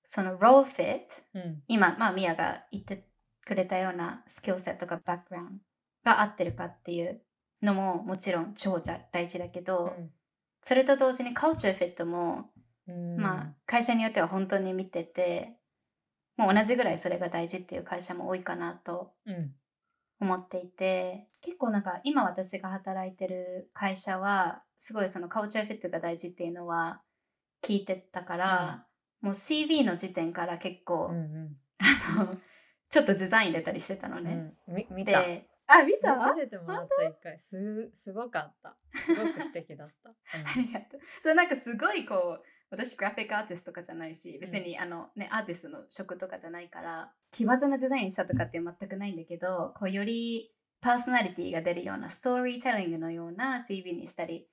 [0.04, 1.04] その role fit、
[1.36, 3.08] うん、今まあミヤが言って
[3.46, 5.48] くれたようなスキルセットとかバックグラウン
[6.04, 7.22] ドが合ってるかっていう
[7.62, 10.10] のももちろん超大事だけど、うん、
[10.64, 12.50] それと同時にカルチャーフィットも、
[12.88, 15.54] うん、まあ会社によっては本当に見てて
[16.36, 19.12] もう同じぐらいそれが大事っていう会社も多いかなと
[20.22, 27.02] 思っていて、結構なんか今私が働いてる会社はすごいそのカルチャーフィットが大事っていうのは
[27.64, 28.86] 聞いてたから、
[29.24, 32.38] うん、もう CV の時点から結構、うんうん、あの
[32.90, 34.54] ちょっとデザイン出たりしてたのね。
[34.68, 35.20] うん、見た。
[35.68, 36.16] あ見た？
[36.16, 37.40] 見せてもらった一回。
[37.40, 38.76] すすごかった。
[38.94, 40.16] すごく素敵だった、うん、
[40.48, 41.00] ありがとう。
[41.22, 54.48] そうなんかすごいこう私グラフィックアーティストとかじゃないし別に、あのねアーティストの職とかじゃないから奇抜なデザインしたとかって全くないんだけどこうよりパーソナリティが出るようなストーリーテリングのような CV にしたり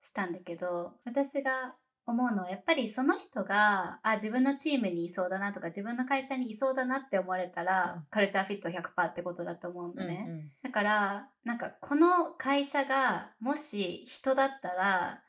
[0.00, 1.74] したんだけど、うん、私が
[2.06, 15.20] 思うのはやっぱりその人があ自分のチームにいそうだなとか自分の会社にいそうだなって思われたら、うん、カルチャーフィット100%ってことだと思うのね、うんうん、だからなんかこの会社がもし人だったら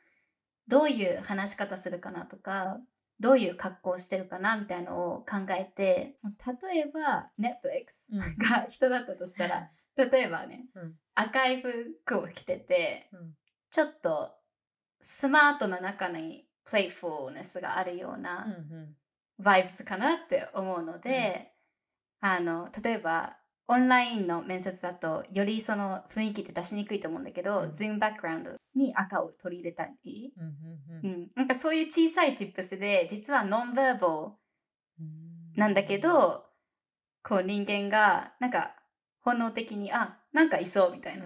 [0.68, 2.78] どういう話し方するかなとか
[3.20, 6.18] どういう格好してるかなみたいのを考えて
[6.64, 10.66] 例えば Netflix が人だったとしたら、 例えばね、
[11.16, 11.64] 赤い
[12.06, 13.10] 服を着てて、
[13.72, 14.36] ちょっと
[15.02, 18.48] スマートな中にプレイフォーネスがあるような
[19.40, 21.54] バイブスかなって思うので、
[22.22, 23.38] うん、あの例えば
[23.70, 34.38] オンラインの面接だとよりその雰囲気って出しにくいと思うんだけど、うん、Zoom バックグラウンドに赤を取り入れたり、うん、うん、なんかそういう小さい tips で実はノンバーボ
[35.00, 36.46] ルなんだけど、
[37.24, 38.76] こう人間がなんか
[39.22, 41.26] 本能的にあなんかいそうみたいな、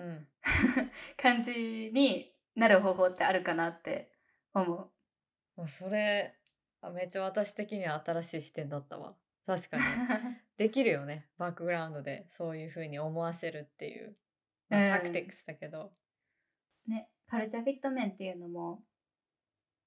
[1.22, 4.10] 感じになる方法ってあるかなって
[4.54, 4.90] 思
[5.58, 5.68] う。
[5.68, 6.34] それ
[6.96, 9.14] めっちゃ私的には新しい視点だったわ。
[9.46, 9.84] 確かに
[10.62, 14.16] できるよねバックグラウンドでそういうふうに思わせるっていう、
[14.70, 15.92] まあ、タクティクスだけど、
[16.88, 18.84] ねカルチャーフィット面っていうのも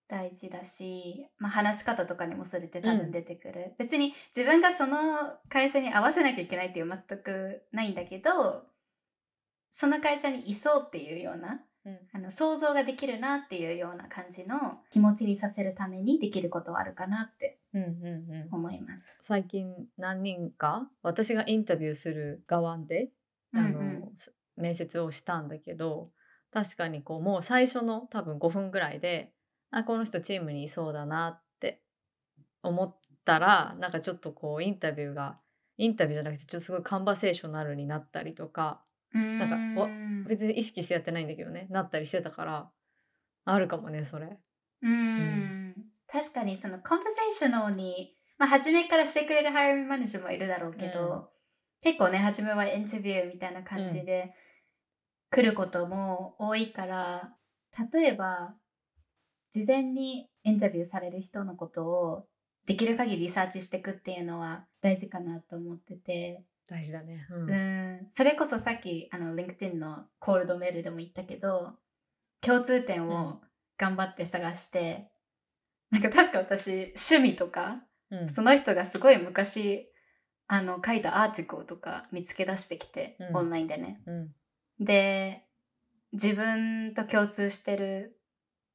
[0.09, 4.99] 大事だし、まあ、話し方とかにもそれって多分出てくる、うん、別に自分がその
[5.49, 8.65] 会社に合わせなきゃいけないっていう全くないんだけど
[9.71, 17.59] その会社にいそうっていうようなうん、あの想像ができるなっていうような感じの気持ちにさせるためにできることはあるかなって
[18.51, 19.21] 思います。
[19.25, 23.11] 最近何人か私がインタビューする側で
[23.53, 23.87] あの、うん。
[23.87, 24.13] うん、
[24.57, 26.11] 面接をしたんだけど
[26.53, 29.33] 確かにこうもう最初の多分5分ぐらいで
[29.71, 31.83] あこの人チームにいそうだなって
[32.63, 35.39] 思ったらなんかちょっとこうインタビューが
[35.77, 38.84] インタビューじゃなくてちょっとすごいカンバセーショナルになったりとか
[39.15, 39.89] なんか
[40.29, 42.71] 別に意識してやってないんだけどねなったりしてたから
[43.45, 44.39] あるかもねそれ。
[44.83, 45.75] うん、
[46.11, 51.23] 確かにそのコンバセーショナルに、まあ、初めからしてくれるハイマネージャーもいるだろうけど、うん、
[51.83, 54.35] 結構ね初めはインタビューみたいな感じで
[55.31, 57.35] 来ることも多いから、
[57.93, 58.55] 例えば
[59.53, 62.27] 事前にインタビューされる人のことを
[62.67, 67.27] できる限りリサーチしていくっていうのは大事かなと思ってて大事だね。
[67.31, 67.45] う。
[67.45, 67.55] ん、う
[68.05, 68.07] ん。
[68.09, 71.75] それこそさっきあの LinkedIn のコールドメールでも言ったけど
[72.41, 73.41] 共通点を
[73.79, 75.11] 頑張って探して、
[75.93, 79.91] うん、なんか確か私趣味とか、うん、その人がすごい昔
[80.47, 84.01] あの書いたアーティクルとか見つけ出してきて、オンラインでね。
[84.79, 85.45] で
[86.13, 88.19] 自分と共通してる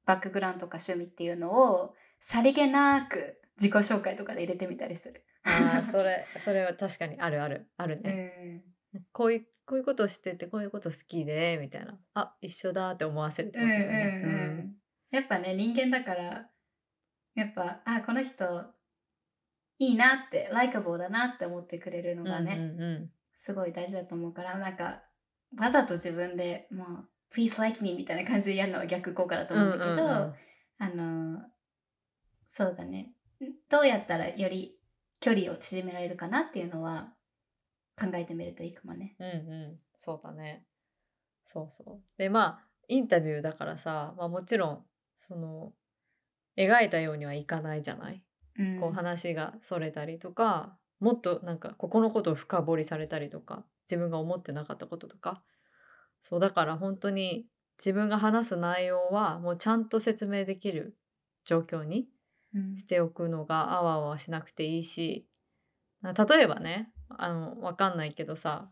[0.06, 5.24] バックグラウンドとか趣味っていうのをさりげなく自己紹介とかで入れてみたりする。
[5.44, 8.64] ああ それそれは確かにあるあるあるね、
[9.12, 12.00] こういうこういうことしててこういうこと好きでみたいな。
[12.14, 14.76] あ一緒だって思わせるってことだよね、うん
[15.12, 16.52] やっぱね人間だから
[17.34, 18.46] やっぱあこの人
[19.80, 25.02] いいなってライカボーだなって思ってくれるのがね、うんうんすごい大事だと思うからなんか
[25.58, 30.34] わざと自分でもう「please like me」みたいな感じでやるのは逆効果だとうん思うんだけど、うんうん
[30.82, 31.42] あの
[32.46, 33.14] そうだね。
[33.70, 34.79] どうやったらより
[35.20, 37.14] 距離を縮められるかなっていうのは
[38.00, 39.16] 考えてみるといいかもね。
[39.20, 39.30] うんう
[39.74, 39.80] ん。
[39.96, 40.64] そうだね。
[41.44, 42.18] そうそう。
[42.18, 44.86] でまあインタビューだからさ、まあ、もちろん
[45.18, 45.74] その
[46.58, 48.24] 描いたようにはいかないじゃない、
[48.58, 55.44] うん、こう話がそれたりとかもっとなんかここのことを深掘りされたりとか自分が思ってなかったこととか。
[56.22, 60.98] そうだから本当に自分が話す内容はもうちゃんと説明できる
[61.46, 62.06] 状況にうん
[62.76, 65.28] しておくのがあわあわしなくていいし
[66.02, 68.70] な例えばねあのわかんないけどさ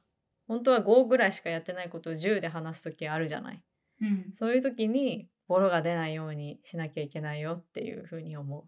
[0.48, 3.64] 本当は5ぐらいしかやってないことを10で話す時あるじゃない。
[4.02, 4.30] うん。
[4.34, 8.66] そういう時にボロが出ないようにしなきゃいけないよっていうふうに思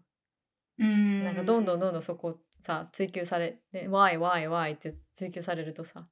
[0.78, 0.84] う。
[0.84, 1.24] うん。
[1.24, 6.06] なんかどんどんどんどんそこさ追求されで Why why why って追求されるとさ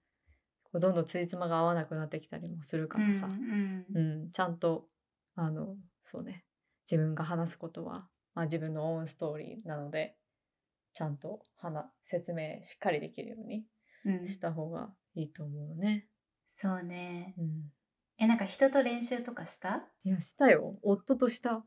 [0.64, 3.84] こうどんどんついつまが合わなくなってきたりもするからさ、うん。
[3.94, 4.86] うん、ちゃんと
[5.34, 6.44] あのそうね
[6.90, 10.16] 自分が話すことは、まあ、自分のオンストーリーなので
[10.94, 13.64] ちゃんと話説明しっかりできるように
[14.04, 14.26] うん。
[14.28, 16.06] した方がいいと思うね。
[16.48, 17.34] そうね。
[17.38, 17.72] うん、
[18.18, 19.82] えなんか人と練習とかした？
[20.04, 20.78] いやしたよ。
[20.82, 21.64] 夫とした。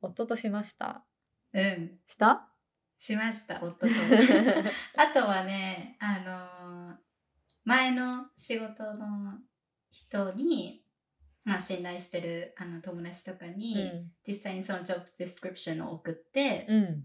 [0.00, 1.04] 夫としました。
[1.52, 1.98] うん。
[2.06, 2.48] した？
[2.98, 3.92] しました夫と。
[4.96, 6.18] あとはねあ
[6.90, 7.02] のー
[7.64, 9.38] 前の仕事の
[9.92, 10.81] 人に、
[11.44, 17.04] まあ、信頼してるあの友達とかうに、ん実際にそのジョブディスクリプションを送って、うん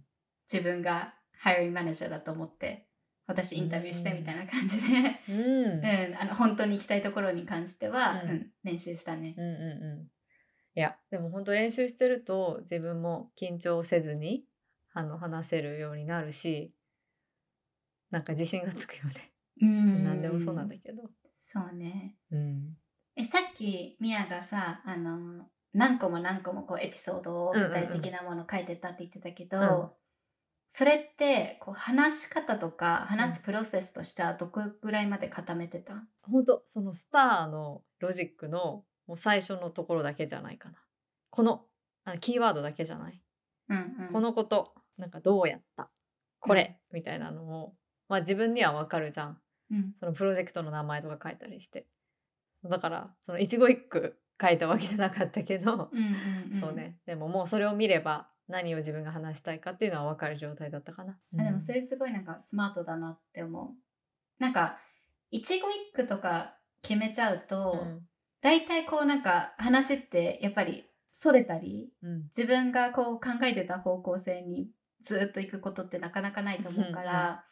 [0.52, 2.88] 自分がハイリングマネージャーだと思って
[3.26, 4.88] 私インタビューしてみたいな感じで、
[5.28, 9.36] うんうんあの本当に行きたいところに関しては、うんうん練習したね。
[9.38, 10.08] うんうんうん
[10.76, 14.45] いやでも本当練習してると自分も緊張せずに
[14.93, 16.71] あの話せるようになるし
[18.12, 19.34] なんか自信がつくよね。
[19.62, 21.02] うん何でもそうなんだけど。
[21.38, 22.15] そうね。
[22.32, 22.78] うん。
[23.17, 29.89] えさっきミヤがさあの何個も何個もこうエピソードを具体的なもの書いてたって言ってたけど、うん
[30.69, 35.93] それってこう話し方とか話すプロセスとしてはどこぐらいまで固めてた、
[36.30, 40.75] 本当そのスターのロジックのもう最初のところだけじゃないかな。
[41.30, 41.62] この
[42.03, 43.21] あキーワードだけじゃない？
[43.69, 45.89] うんうん、このことなんかどうやった？
[46.41, 47.73] これ、みたいなのを、
[48.10, 49.38] まあ、自分にはわかるじゃん。
[49.71, 51.88] うんそのプロジェクトの名前とか書いたりして。
[52.63, 56.60] だからその一語一句書いたわけじゃなかったけど、うんうんうん。
[56.60, 56.98] そうね。
[57.06, 61.17] でももうそれを見れば何を自分が話したいかっていうのは分かる状態だったかな。
[61.39, 64.41] あでもそれすごいなんかスマートだなって思う。
[64.41, 64.78] なんか
[65.32, 68.08] 一語一句とか決めちゃうと、うん。
[68.41, 72.24] 大体こうなんか話ってやっぱりそれたりうん。
[72.26, 74.70] 自分がこう考えてた方向性に
[75.02, 77.43] ずっと行くことってなかなかないと思うから、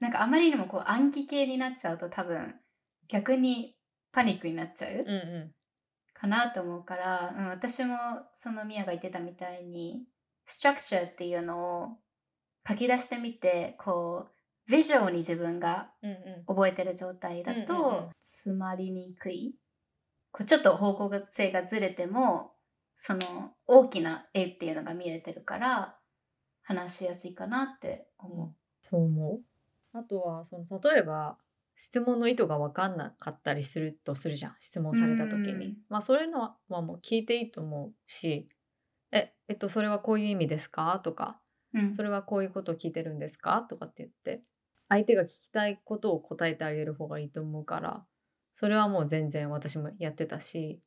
[0.00, 2.54] なんかあまりにもこう暗記系になっちゃうと多分
[3.08, 3.74] 逆に
[4.12, 5.54] パニックになっちゃううんう
[6.14, 7.96] かなと思うから、うん、私も
[8.34, 10.02] そのミヤが言ってたみたいに
[10.46, 11.88] ストラクチャーっていうのを
[12.66, 16.44] 書き出してみてこうビジュアルに自分がんうんうん。
[16.46, 17.66] 覚えてる状態だうんうんうん。
[17.68, 19.54] と詰まりにくい、
[20.30, 22.52] こうちょっと方向性がずれても
[22.94, 25.96] その大きな絵っていうのが見えてるから
[26.62, 29.40] 話しやすいかなって思そう思う。
[29.94, 31.38] あとはその例えば
[31.80, 35.78] 質問の意図が分かんなかったりするとするじゃん質問された時うんに。
[35.88, 38.48] まあそういうのはもう聞いていいと思うし
[39.12, 41.40] 「ええっとそれはこういう意味ですか?」とか
[41.74, 41.78] う。
[41.80, 43.62] うんそれはこういうことを聞いてるんですか？
[43.62, 44.42] とかって言って
[44.88, 48.06] 相手が聞きたいことを答えてあげる方がいいと思うから
[48.54, 50.82] それはもう全然私もやってたし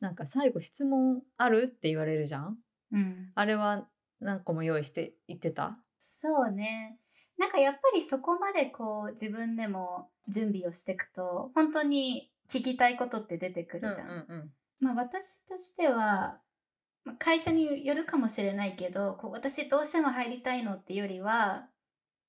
[0.00, 1.64] なんか最後質問ある？
[1.64, 2.58] って言われるじゃん
[2.92, 3.88] うんあれは
[4.20, 5.78] 何個も用意して言ってた？
[6.04, 7.01] そうね。
[7.42, 14.08] なんかやっぱりそこまでこう自分でも準備をしていくと本当に聞きたいことって出てくるじゃん。
[14.08, 16.38] うんまあ私としては
[17.04, 21.66] まあ会社によるかもしれないけどこう私どうしても入りたいのってよりは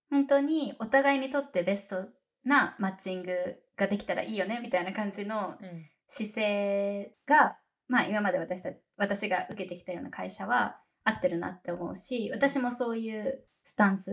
[0.09, 2.09] 本当にお互いにとってベスト
[2.43, 3.36] なマッチング
[3.78, 7.57] ができたらいいよねみたいな感じのうんうん姿勢が
[7.88, 14.05] まあ今まで私た私が受けてきたような会社は合ってるなって思うし私もそういうスタンス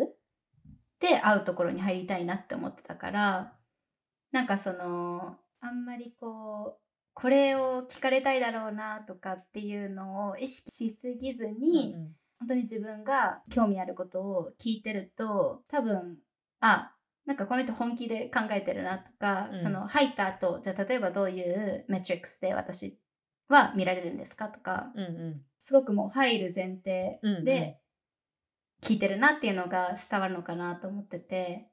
[1.01, 3.53] で会うところに入りたいなって思ってたから
[4.33, 6.81] なんかそのあんまりこう
[7.15, 12.17] これを聞かれたいだろうなとかっていうのを意識しすぎずに、うん。
[12.39, 16.17] 本当に自分が興味あることを聞いてると多分
[16.61, 16.95] あ
[17.27, 19.63] なんかこの人本気で考えてるなとか、うん。
[19.63, 22.99] その入った後じゃあ例えばどういうメトリックスで私
[23.49, 25.41] は見られるんですかとか、うんうん。
[25.61, 27.45] すごくもう入る前提うんうん。
[27.45, 27.79] で
[28.83, 31.69] 聞いてるなっていうのが伝わるのかなと思ってて、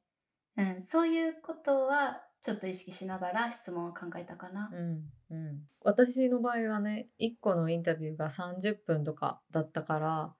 [0.57, 4.69] うん、そういうことはちょっと意識しながら質問を考えたかな。
[4.71, 10.33] うんうん、私の場合はね1個のインタビューが30分とかだったから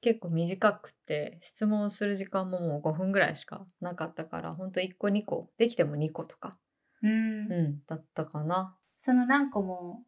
[0.00, 6.58] 結構短くて質問する時間ももう5分ぐらいしかなかったからほんと1個2個できても2個とか、
[7.02, 8.76] うんうん、だったかな。
[8.98, 10.04] その何個も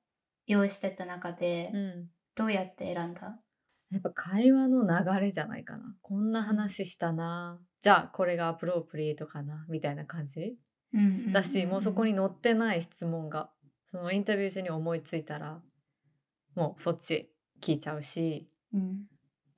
[0.47, 3.39] 用意してた中で、うん、どうやって選んだ？
[3.93, 5.95] やっぱ会話の流れじゃないかな。
[6.01, 7.61] こんな話したな。
[7.81, 9.67] じゃあこれがアプロープリエイトかな。
[9.69, 10.57] みたいな感じ。
[11.33, 13.51] だしもうそこに載ってない質問が。
[13.87, 15.61] そのインタビュー中に思いついたら
[16.55, 17.31] もうそっち
[17.61, 19.05] 聞いちゃうし、うん。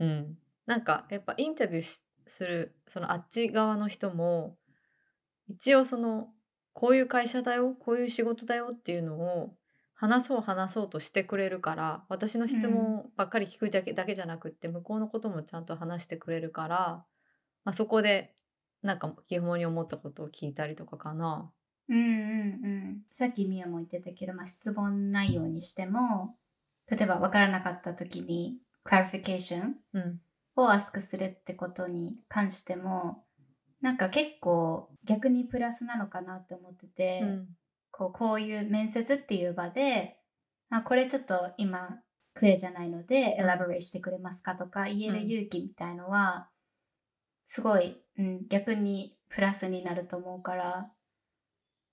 [0.01, 4.57] うん、なんかやっぱインタビューしするそのあっち側の人も
[5.49, 6.29] 一応その
[6.73, 9.55] こういう会社だよこういう仕事だよっていうのを
[10.05, 17.07] 話そう話そうとしてくれるから私の質問ばっかり聞くだけ,、だけじゃなくって向こうのこともちゃんと話してくれるから、
[17.65, 18.35] まあ、そこで
[18.83, 21.51] なんか基本に思ったことを聞いたりとかかな。
[21.89, 22.09] うんうんう
[22.69, 23.03] ん。
[23.13, 26.37] さっきミヤも言ってたけど、まあ、質問内容にしても
[26.87, 30.21] 例えば分からなかった時に clarification うん。
[30.57, 33.25] を ask するってことに関しても
[33.81, 37.49] なんか結構逆にプラスなのかなって思ってて、うん
[37.97, 40.17] こうこういう面接っていう場で
[40.69, 42.01] あこれちょっと今
[42.35, 46.49] clear じゃないので elaborate してくれますかとか言える勇気みたいのは
[47.45, 50.91] すごい、うん、逆にプラスになると思うから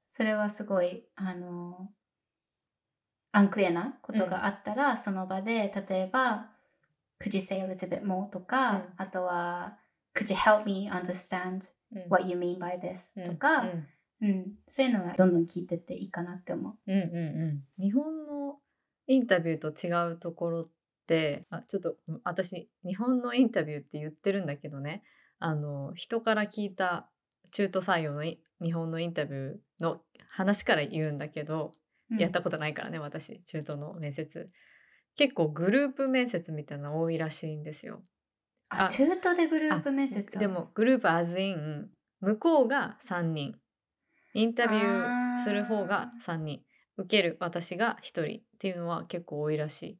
[0.07, 1.91] それはすごいあの
[3.31, 6.49] アンクリアなことがあったら、その場で例えば
[7.23, 8.83] Could you say a little bit more とか、うん。
[8.97, 9.77] あとは
[10.13, 12.09] Could you help me understand うん。
[12.09, 13.31] what you mean by this、うん。
[13.31, 13.63] とか、
[14.21, 14.29] うん。
[14.29, 16.91] うん、そういうのはどんどん聞いてっていいかなって思う。
[16.91, 18.57] うんうんうん、日本の
[19.07, 20.65] インタビューと違うところっ
[21.07, 25.03] てあちょっとうん私日本のインタビューって言ってるんだけどね。
[25.39, 27.09] あの人から聞いた
[27.51, 31.71] 中途採用のい日本のインタビューの話から言うんだけど、
[32.17, 34.49] やったことないからね私中途の面接。
[35.17, 38.01] 結構グループ面接みたいなの多いらしいんですよ。
[38.69, 41.89] ああ中途でグループ面接でもグループ as in
[42.21, 43.55] 向こうが3人
[44.33, 46.63] インタビューする方が3人
[46.97, 49.99] 受ける私が1人っていうのは結構多いらし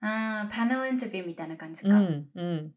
[0.00, 1.88] あーパネルインタビューみたいな感じい。
[1.88, 1.98] うか。
[1.98, 2.74] んうん。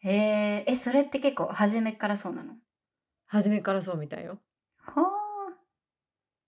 [0.00, 2.56] へーえ、それって結構初めからそうなの？
[3.26, 4.42] 初めからそうみたいよ。
[4.84, 5.00] ほ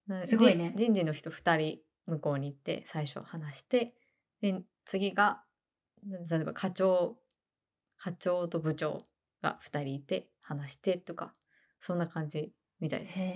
[0.08, 3.94] うんすごいねじ人事の人2人向こうに行って最初話して
[4.40, 5.44] で次が
[6.04, 7.16] 例えば課長
[7.96, 9.02] 課長と部長
[9.42, 11.32] が2人いて話してとか
[11.78, 12.52] そんな感じ
[12.82, 13.20] みたいです。
[13.20, 13.26] ーへ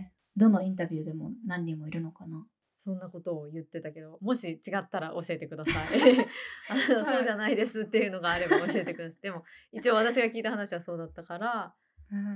[0.00, 0.12] え。
[0.36, 2.44] どのインタビューでも何人もいるのかな？
[2.78, 6.20] そんなことを言ってたけどもし違ったら教えてください
[6.68, 7.06] あの。
[7.06, 9.20] そうじゃないですっていうのがあれば教えてください。
[9.22, 11.74] でも一応私が聞いた話はそうだったから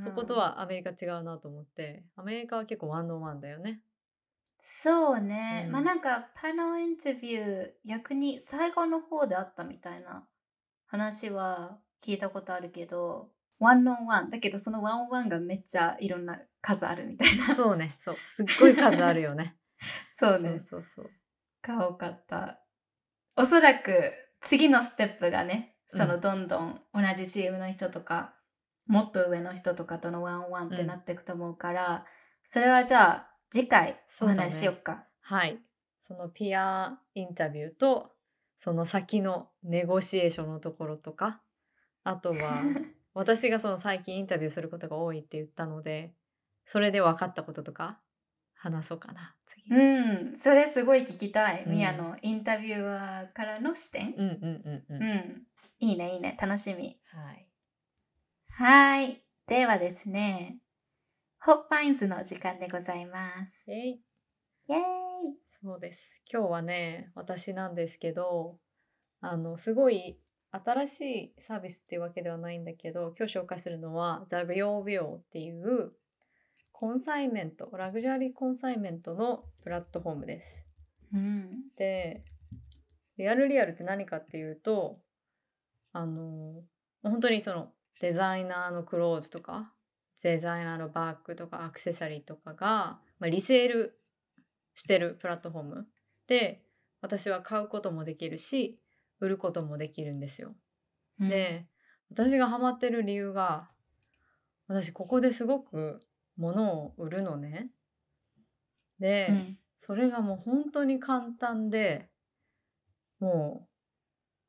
[0.03, 3.83] そことはアメリカ違うなと思ってアメリカは結構ワンオンワンだよね。
[4.61, 10.27] そうね、うんまあなんかパネルインタビュー逆に最後の方であったみたいな
[10.87, 14.31] 話は聞いたことあるけどワンオンワン。
[14.31, 17.55] だけどそのワンオンワンがめっちゃいろんな数あるみたいな。
[17.55, 17.97] そうね。
[17.99, 18.17] そう。
[18.23, 19.57] すっごい数あるよね。
[20.09, 20.39] そうね。
[20.39, 21.11] そうそうそう。
[21.63, 22.61] が多かった。
[23.37, 28.35] おそらく次のステップがねそのうんどんどん同じチームの人とか、
[28.87, 30.87] もっと上の人とかとのワンオンワンってうん。
[30.87, 32.07] なっていくと思うから、
[32.45, 35.07] それはじゃあ次回お話ししよっか。
[35.21, 35.61] はい。
[36.01, 38.13] そのピアインタビューと
[38.57, 41.43] その先のネゴシエーションのところとか
[42.03, 42.65] あとは
[43.19, 46.13] 私がその最近インタビューすることが多いって言ったので
[46.65, 47.99] それで分かったこととか
[48.55, 49.65] 話そうかな次。
[49.71, 51.65] うん、それすごい聞きたい。
[51.65, 54.15] うんミヤの interviewer からの視点。
[54.17, 55.03] うんうんうんうん。
[55.03, 55.43] うん、
[55.79, 56.99] いいね、いいね、楽しみ。
[57.05, 57.49] はい。
[58.51, 59.23] はい。
[59.47, 60.59] ではですね、
[61.41, 63.71] hot finds の時間でございます。
[63.71, 64.83] えいイェーイ
[65.47, 66.23] そうです。
[66.31, 68.59] 今日はね私なんですけど
[69.21, 70.19] あのすごい
[70.51, 75.93] 新しいサービスっていうわけではないんだけど今日紹介するのは The Real Will っていう
[76.73, 80.69] コンサイメントラグジュアリーコンサイメントのプラットフォームです。
[81.13, 81.49] うん。
[81.77, 82.23] で
[83.19, 85.01] リアルリアルって何かっていうと
[85.93, 86.63] あの
[87.03, 89.73] 本当にそのデザイナーのクローズとか
[90.23, 93.99] デザイナーのバッグとかアクセサリーとかが、まあ、リセール
[94.75, 95.87] してるプラットフォーム
[96.29, 96.63] で
[97.01, 98.79] 私は買うこともできるし
[99.21, 100.55] 売ることもできるんですよ。
[101.21, 101.67] うん、で
[102.11, 103.71] 私がハマってる理由が
[104.67, 106.01] 私ここですごく
[106.37, 107.71] 物を売るのね。
[109.01, 112.11] で、うん、それがもう本当に簡単で
[113.21, 113.69] も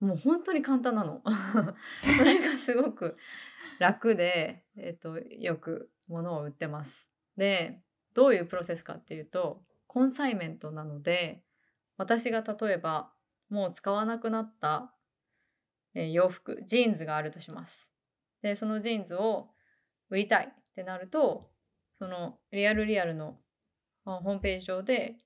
[0.02, 1.22] うもう本当に簡単なの
[2.18, 3.18] それがすごく
[3.80, 7.82] 楽で、えっと、よく物を売ってますで
[8.14, 11.44] どういうプロセスかっていうとコンサイメントなので
[11.98, 13.12] 私が例えば
[13.50, 14.94] もう使わなくなった、
[15.96, 17.92] えー洋服ジーンズがあるとします。
[18.42, 19.50] でそのジーンズを
[20.10, 21.50] 売りたいってなると
[21.98, 23.38] その RealReal の
[24.06, 25.18] あホームページ上で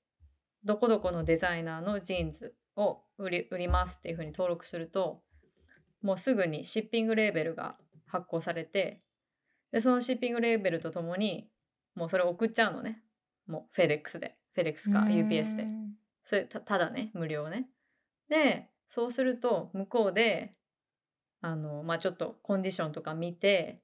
[0.64, 5.22] どこどこのデザイナーのジーンズを売り売りますっていうふうに登録すると
[6.02, 9.00] もうすぐに shipping label が発行されて
[9.70, 11.48] でその shipping label とともに
[11.94, 13.02] もうそれを送っちゃうのね。
[13.46, 14.36] もうフェデックスで。
[14.54, 15.66] フェデックスか UPS で。
[16.24, 17.68] それたただね無料ね
[18.28, 20.52] でそうすると向こうで
[21.40, 23.80] あのまあちょっとコンディションとか見て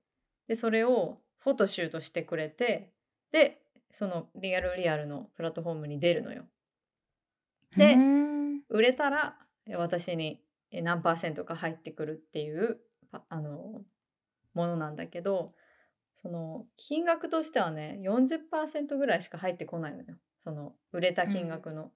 [0.48, 2.92] でそれをフォトシュートしてくれて
[3.32, 6.44] でそのリアルリアルのプラットフォームに出るのよ。
[7.76, 9.36] でうん売れたら
[9.66, 12.80] え私にえ何パーセントか入ってくるっていう
[13.10, 13.82] パあの
[14.54, 15.52] ものなんだけど
[16.14, 20.16] その金額としてはね40%ぐらいしか入ってこないのよ。
[20.44, 21.90] その売れた金額の。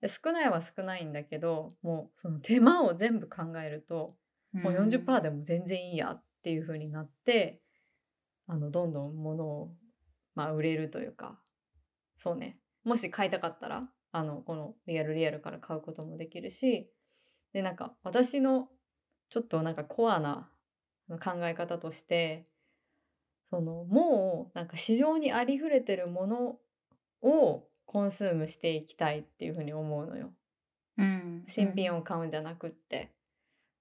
[0.00, 4.16] で少ないは少ないんだけどもうその手間を全部考えると
[4.52, 7.60] もう40%でも全然いいやっていう風になって
[8.46, 9.70] あのどんどん物を、
[10.34, 11.38] まあ、売れるというか。
[12.16, 12.58] そうね。
[12.84, 16.90] もし買いたかったらあのこのリアルリアルから買うこともできるし
[17.52, 18.68] でなんか私の
[19.28, 20.50] ちょっとなんかコアな
[21.08, 22.44] 考え方として
[23.50, 26.58] そのもうなんか市場にありふれてるもの
[27.22, 30.32] を consume していきたいっていうふうに思うのよ。
[30.96, 33.10] うん新品を買うんじゃなくって。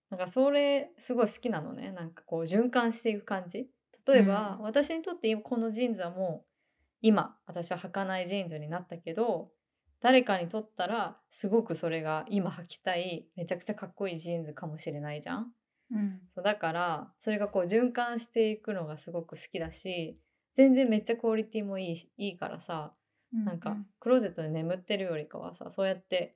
[0.09, 1.91] なんかそれすごい好きなのね。
[1.91, 3.67] なんかこう循環していく感じ。
[4.07, 6.49] 例えば、うん私にとって今このジーンズはもう
[7.03, 9.51] 今私は履かないジーンズになったけど
[10.01, 15.53] 誰かにとったらすごくそれが今履きたいめちゃくちゃかっこいいジーンズかもしれないじゃん。
[15.91, 20.19] うんそうだからそれがこう循環していくのがすごく好きだし
[20.55, 22.95] 全然めっちゃクオリティもいいしいいからさ
[23.31, 26.35] なんかクローゼットで眠ってるよりかはさそうやって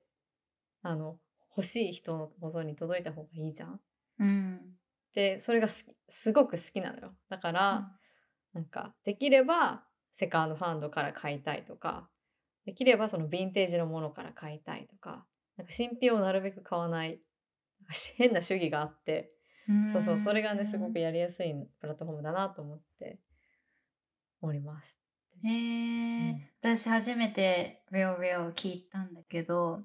[0.82, 1.18] あの
[1.56, 3.80] 欲しい人の元に届いた方がいいじゃん。
[4.20, 4.60] うん
[5.14, 7.16] でそれがすすごく好きなのよ。
[7.30, 7.92] だから、
[8.54, 12.10] なんかできればセカンドハンドから買いたいとか
[12.66, 15.26] できればそのヴィンテージのものから買いたいとか
[15.58, 17.20] なんか新品をなるべく買わない
[18.18, 19.32] 変な主義があって
[19.68, 23.20] うんそうそうそれがねすごくやりやすいプラットフォームだなと思って
[24.42, 25.03] おります。
[25.44, 26.42] へえ、うん。
[26.62, 29.82] 私初めて Real Real 聞いたんだけど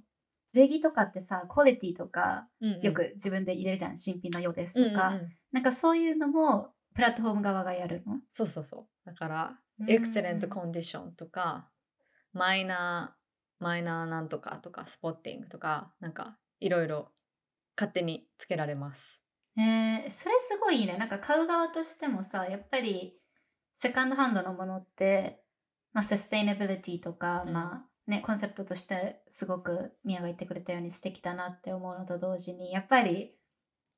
[0.52, 2.82] 礼儀とかってさクオリティとかうんうん。
[2.82, 5.32] よく自分で入れるじゃん、新品のようですとか、うんうんうん。
[5.52, 8.20] なんかそういうのもプラットフォーム側がやるの？
[8.28, 8.86] そうそうそう。
[9.06, 9.90] だからうん。
[9.90, 11.68] エクセレントコンディションとか
[12.32, 17.10] マイナーマイナーなんとかとかスポッティングとかなんかいろいろ
[17.76, 19.20] 勝手につけられます。
[19.56, 20.96] えー、それすごいいいね。
[20.96, 23.16] なんか買う側としてもさやっぱり
[23.80, 25.40] セカンドハンドのものって、
[25.92, 27.52] まあ、サステイナビリティとか、うん。
[27.52, 33.36] まあねコンセプトとしてすごくミヤが言ってくれたように素敵だなって思うのと同時にやっぱり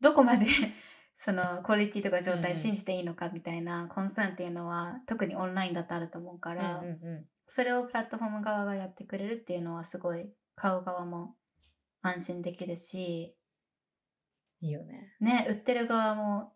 [0.03, 0.47] どこまで
[1.17, 7.27] そのクオリティとか状態信じていいのかみたいなコンサーンっていうのは特にオンラインだとあると思うから、うんうんうん。
[7.47, 11.37] それをプラットフォーム側がやってくれるっていうのはすごい買う側も
[12.03, 13.37] 安心できるし
[14.61, 15.17] いいよね。
[15.21, 16.53] ね売ってる側も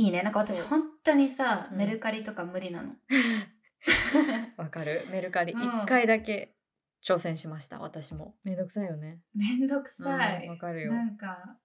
[0.00, 0.22] いいね。
[0.22, 1.76] なんか私本当にさ、うん。
[1.76, 2.94] メルカリとか無理なの。
[4.56, 5.06] わかる。
[5.10, 5.60] メルカリうん。
[5.60, 6.56] 1回だけ
[7.04, 7.78] 挑戦しました。
[7.80, 8.34] 私も。
[8.42, 9.20] めんどくさいよね。
[9.34, 10.92] めんどくさい、うんわかるよ。
[10.92, 11.58] なんか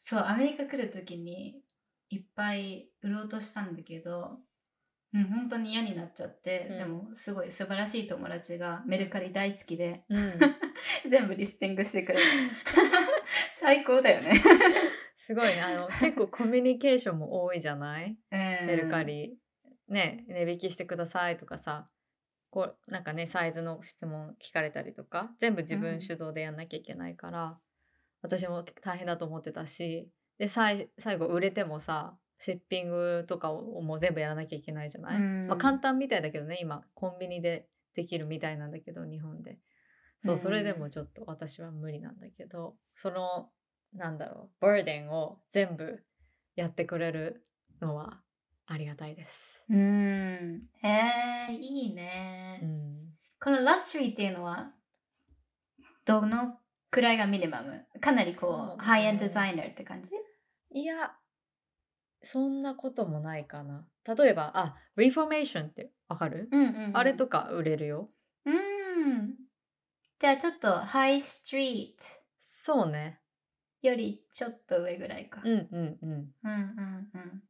[0.00, 1.62] そうアメリカ来る時に
[2.10, 4.38] いっぱい売ろうとしたんだけど
[5.12, 6.78] うん本当に嫌になっちゃって、うん。
[6.78, 10.32] でもすごい素晴らしい友達がメルカリ大好きでうん、
[11.08, 12.24] 全部リスティングしてくれる
[13.60, 14.32] 最高だよね
[15.28, 18.16] すごいねあの 結構コミュニケーションも多いじゃない？
[18.30, 19.36] メメルカリ、
[19.86, 21.84] ね値引きしてくださいとかさ。
[22.50, 25.34] こうなんかねサイズの質問聞かれたりとか。
[25.38, 27.60] 全部自うん分主導でやんなきゃいけないから、
[28.22, 30.10] 私も大変だと思ってたし。
[30.38, 35.46] で最最後売れてもさシッピングとかをもう全部やらなきゃいけないじゃない、うん。
[35.46, 39.58] まあ、簡単みたいだけどね今コンビニでできるみたいなんだけど日本で。
[40.20, 40.38] そううん。
[40.38, 42.78] それでもちょっと私は無理なんだけど。
[42.94, 43.50] その
[43.92, 46.02] なんだろうバーデンを全部
[46.56, 47.44] やってくれる
[47.80, 48.20] のは
[48.66, 49.64] ありがたいです。
[49.70, 50.68] うん。
[50.82, 50.88] へ
[51.50, 54.72] えいいね、うん、このラストリーっていうのは
[56.04, 56.58] どの
[56.90, 57.84] くらいがミニマム？
[58.00, 60.10] かなりこうねハイエンドデザイナーって感じ？
[60.70, 61.12] いや
[62.22, 63.86] そんなこともないかな。
[64.06, 66.96] 例えばあリフォーメーションってわかる、うんうんうん。
[66.96, 68.08] あれとか売れるよ。
[68.44, 69.34] うん。
[70.18, 72.02] じゃあちょっとハイストリー
[72.38, 73.20] そうね。
[73.82, 75.40] トよりちょっと上ぐらいか。
[75.44, 76.10] うんうんうん。
[76.10, 77.42] うんうんうん。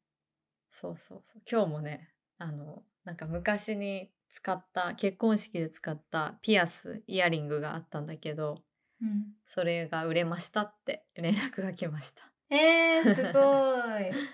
[0.70, 1.43] そうそうそう。
[1.51, 8.62] 今日もね、あの、なんか昔に使った、結婚式で使ったピアス、イヤリングがあったんだけど、
[9.01, 12.22] うん、それが売れましたって連絡が来ました。
[12.51, 14.29] えー、すごい。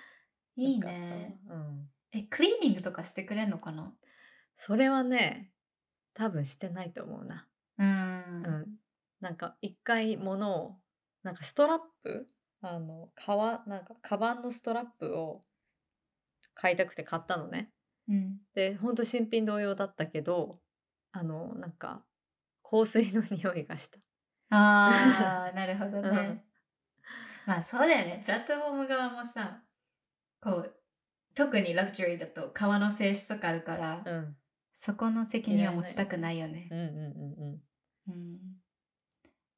[0.57, 1.38] いいね。
[1.47, 1.57] わ。
[1.57, 1.90] うん。
[2.12, 3.92] え、クリーニングとかしてくれんのかな？
[4.57, 5.53] それはね、
[6.14, 7.49] 多分してないと思うな。
[7.78, 7.86] うん。
[7.86, 8.66] うん。
[9.20, 10.80] なんか一回物を、
[11.25, 12.29] なんかストラップ？
[12.61, 15.41] あの、革、なんか、カバンのストラップを
[16.55, 17.72] 買いたくて買ったのね。
[18.09, 18.41] うん。
[18.55, 20.62] で、ほんと新品同様だったけど、
[21.12, 22.07] あの、なんか、
[22.62, 24.01] 香水の匂いがした。
[24.51, 26.47] あー、なるほどうんね。
[27.47, 28.22] まあそうだよね。
[28.25, 29.64] プラットフォーム側もさ、
[30.43, 30.77] こう、
[31.35, 34.37] 特にラクチュアリーだと革の性質とかあるから、うん。
[34.75, 36.79] そこの責任は持ちたくないよねうん。
[36.81, 37.62] うんうんうん。
[38.07, 38.61] うん、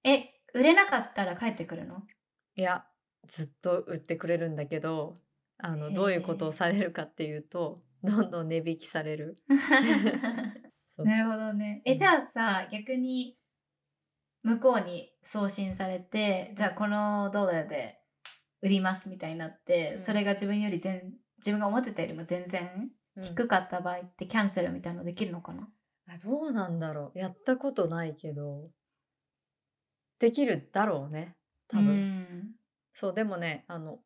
[0.05, 2.03] え、売れなかったら帰ってくるの？
[2.55, 2.87] いや、
[3.27, 5.15] ずっと売ってくれるんだけど、
[5.59, 9.37] あの、どういうことをされるかっていうと、どんどん値引きされる。
[10.99, 11.83] なるほどね。
[11.85, 11.99] え、うん。
[11.99, 13.39] じゃあさ、逆に
[14.43, 18.01] 向こうに送信されて、じゃあこのドルで
[18.63, 20.01] 売りますみたいになって、うん。
[20.01, 23.25] それが自分より全自分が思ってたよりも全然うん。
[23.25, 25.69] 低かった場合ってキャンセルみたいなのできるのかな、
[26.09, 27.19] あどうなんだろう。
[27.19, 28.71] やったことないけど、
[30.19, 31.37] できるだろうね。
[31.69, 31.89] 多分。
[31.89, 32.57] うん
[32.95, 34.01] そう、でもね、あの、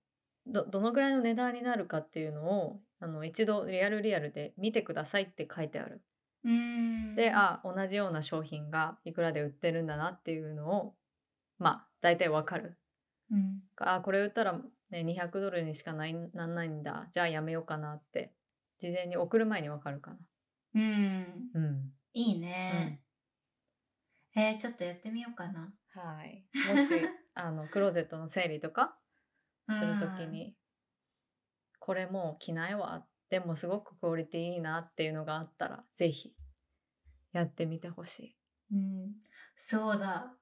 [0.47, 6.03] ど、どのぐらいの値段になるかっていうのを、あの、一度リアルリアルで見てくださいって書いてある。
[6.45, 10.95] うんで、あ、同じような商品がいくらで売ってるんだなっていうのを、
[11.59, 12.79] まあ、大体わかる。
[13.31, 17.07] うんあ、これ売ったら、ね、200ドルにしかないなんないんだ。
[17.11, 18.33] じゃあやめようかなって、
[18.81, 20.19] 事前に送る前にわかるかな。
[20.75, 21.93] うんうん。
[22.13, 23.01] いいね、
[24.37, 26.47] えーちょっとやってみようかなはい。
[26.69, 26.95] もし、
[27.35, 28.97] あの、クローゼットの整理とか
[29.69, 30.57] するときに、
[31.79, 33.07] これもう着ないわ。
[33.29, 36.35] でもすごくクオリティいいなっていうのがあったら、ぜひ、
[37.33, 38.37] やってみてほしい。
[38.73, 39.15] うん、
[39.57, 40.33] そうだ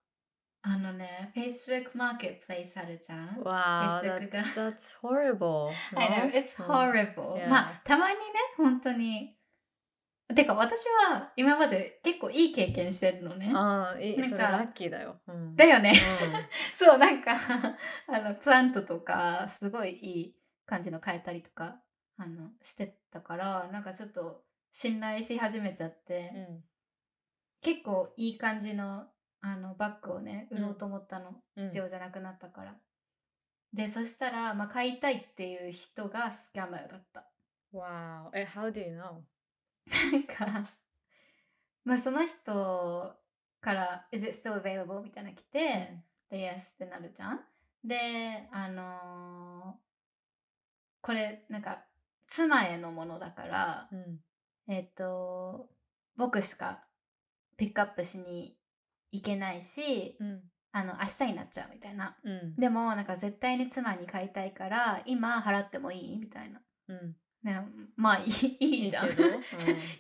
[0.61, 3.41] あのね Facebook マーケットプレイスあるじゃん？
[3.43, 5.71] わあ、Facebook that's, が that's horrible.
[5.97, 6.31] I know, no?
[6.31, 7.37] it's うん horrible.
[7.37, 7.49] Yeah.
[7.49, 8.23] まあ、たまにね、
[8.57, 9.38] 本当に。
[10.35, 13.51] てか、私は今まで結構いい経験してるのね。
[13.55, 15.17] ああ、いい、それラッキーだよ。
[15.27, 15.57] うん。
[15.57, 15.93] だよね。
[15.93, 15.95] う
[16.77, 17.37] そう、なんか、
[18.09, 21.81] あの、プラントとか、すごいいい感じの変えたりとか、
[22.19, 26.37] あの、してたから、なんかちょっと信頼し始めちゃって、ん。
[26.37, 26.65] うん。
[27.63, 29.09] 結構いい感じの、
[29.41, 31.31] あの、バッグをね、うん売ろうと思ったの。
[31.31, 32.77] うん必要じゃなくなったから。
[33.73, 37.29] で、そしたら、まあ、買いたいっていう人がスキャマーだった。
[37.73, 38.31] Wow.
[38.33, 39.23] え、how do you know?
[40.13, 40.71] なんか、
[41.85, 43.17] まあその人
[43.61, 47.45] から「Is it still available?」みたいなの来て、で、Yes ってなるじゃん。
[47.85, 49.89] で、あのー
[51.01, 51.85] これなんか
[52.27, 54.21] 妻へのものだから、うん。
[54.67, 55.71] えっと、
[56.17, 56.85] 僕しか
[57.57, 58.59] ピックアップしに
[59.11, 60.43] 行けないし、うん。
[60.73, 62.19] あの、明日になっちゃうみたいな。
[62.23, 62.55] うん。
[62.57, 66.19] でも、なんか絶対に妻に買いたいから、今払ってもいい？
[66.19, 66.61] みたいな。
[66.89, 67.17] うん。
[67.43, 67.61] ね、
[67.97, 69.09] まあいいいいじゃん。
[69.09, 69.15] いい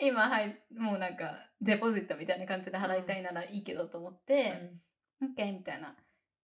[0.09, 4.73] 今はいもうなんかデポジットみたいな感じで払いたいならいいけどと思って、
[5.23, 5.97] OK みたいな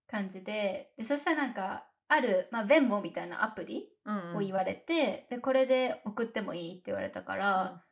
[0.06, 4.36] 感じででそしたらなんかある、まあ、ベンモみたいなアプリうん。
[4.36, 7.82] を言われて、でこれで送ってもいいって言われたから、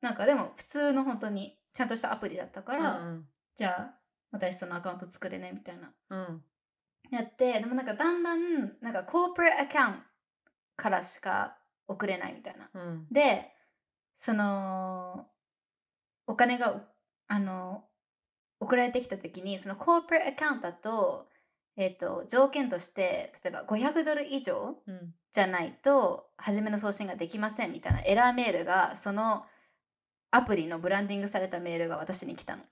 [0.00, 3.28] なんかでも普通の本当にちゃんとしたアプリだったかうら、ん。
[3.54, 3.98] じゃあ
[4.30, 6.44] 私そのアカウント作れねみたいなうん。
[7.10, 10.00] やってでもなんかだんだんなんかコーポレアカウント
[10.76, 11.58] からしか
[11.88, 13.06] 送れないみたいなうん。
[13.10, 13.52] で
[14.16, 15.26] その
[16.26, 16.82] お金が
[17.28, 17.84] あの
[18.60, 21.26] 送られてきた時にそのコーポレアカウントだと,、
[21.76, 25.14] えっと条件として例えば500ドル以上うん。
[25.32, 29.46] じゃないと初めの送信ができませんみたいなエラーメールがその
[30.30, 32.62] アプリのブランディングされたメールが私に来たの。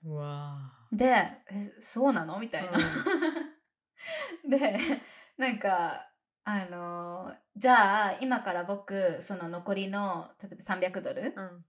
[0.91, 1.39] でえ
[1.79, 2.39] そうなの？
[2.39, 2.71] みたいな。
[4.57, 4.79] で
[5.37, 6.10] なんか
[6.43, 11.65] あのじゃあ今から僕その残りの例えば300ドルーうん。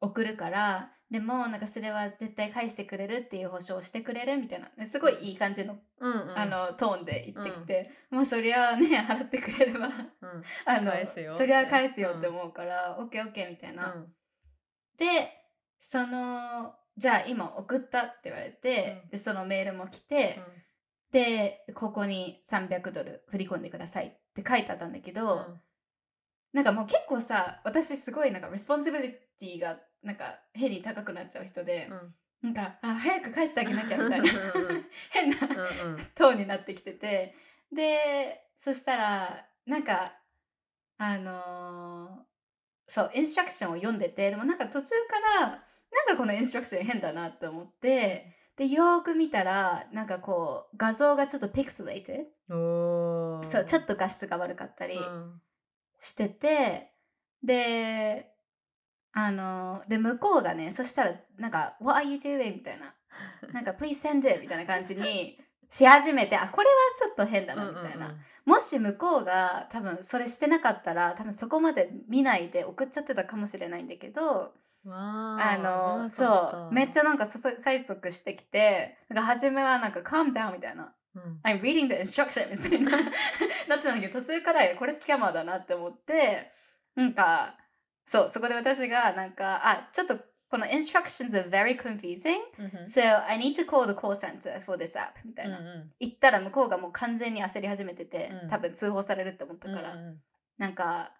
[0.00, 6.38] 送るからでもなんかそれは絶対返してくれるっていう保証をしてくれるみたいなですごいいい感じの,、うんうん。
[6.38, 9.92] あのトーンで言ってきて、まあそりゃね払ってくれればうん。
[10.66, 13.92] あの返すよそりゃ返すよってうん思うから、オッケーオッケーみたいな。
[13.92, 14.14] うん。
[14.96, 15.06] で
[15.78, 20.40] そのじゃあ今送ったって言われて、うんでそのメールも来て、
[21.12, 25.46] でここに300ドル振り込んでくださいって書いてあったんだけど、
[26.52, 32.14] なんかもう結構さ私すごいなんか responsibility がなんか変に高くなっちゃう人で、うん。
[32.42, 35.36] なんかあ早く返してあげなきゃみたいなうんうん 変な
[35.84, 36.06] うんうん。
[36.14, 37.34] トーンになってきてて。
[37.72, 40.12] でそしたらなんか
[40.98, 42.32] あのー
[42.88, 45.60] そう instruction を読んでてでもなんか途中からなん
[46.06, 52.28] かこの instruction 変だなって思ってでよーく見たらなんかこう画像がちょっと pixelate
[53.48, 55.40] そうちょっと画質が悪かったりうん。
[55.98, 56.90] してて、
[57.44, 58.32] で
[59.12, 62.94] あので向こうがねそしたらなんか「What are you doing?」みたいな。
[63.52, 65.38] なんか「Please send it」みたいな感じに
[65.68, 68.12] し始めてあこれはちょっと変だなみたいな、うん。
[68.12, 74.52] うんもし向こうが多分それしてなかったら多分そこまで見ないで送っちゃってたかもしれないんだけど
[74.90, 80.92] あのそうめっちゃなんかさ催促してきてなんか初めはなんか「calm down」みたいな。
[81.14, 81.40] うん。
[81.44, 82.90] I'm reading the instruction みたいな。
[83.68, 86.50] なってたんだけど途中からこれスキャマーだなって思って
[86.94, 87.56] なんか
[88.04, 90.18] そうそこで私がなんかあちょっと
[90.50, 94.98] この instructions are very confusing うん so I need to call the call center for this
[94.98, 98.50] app みたいな、うん言ったら向こうがもう完全に焦り始めてて、うん。
[98.50, 100.16] 多分通報されるって思ったうんから、うんうん。
[100.58, 101.14] なんか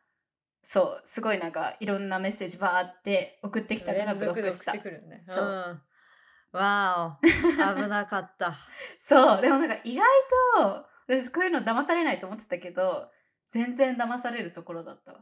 [0.62, 4.72] そうすごいなんかいろんなメッセージバーって送ってきたから連ブロックした。
[4.72, 5.18] 送ってくるね。
[5.20, 5.44] そう。
[5.44, 6.58] うん。
[6.58, 7.26] わお。
[7.26, 8.56] 危なかった。
[8.98, 9.42] そう。
[9.42, 10.06] でもなんか意外
[10.56, 13.10] と私こういうの騙されないと思ってたけど
[13.48, 15.20] 全然騙されるところだったわ。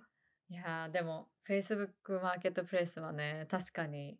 [0.49, 4.19] いやーでも Facebook マーケットプレイスはね確かに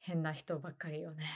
[0.00, 1.26] 変な人ばっかりよね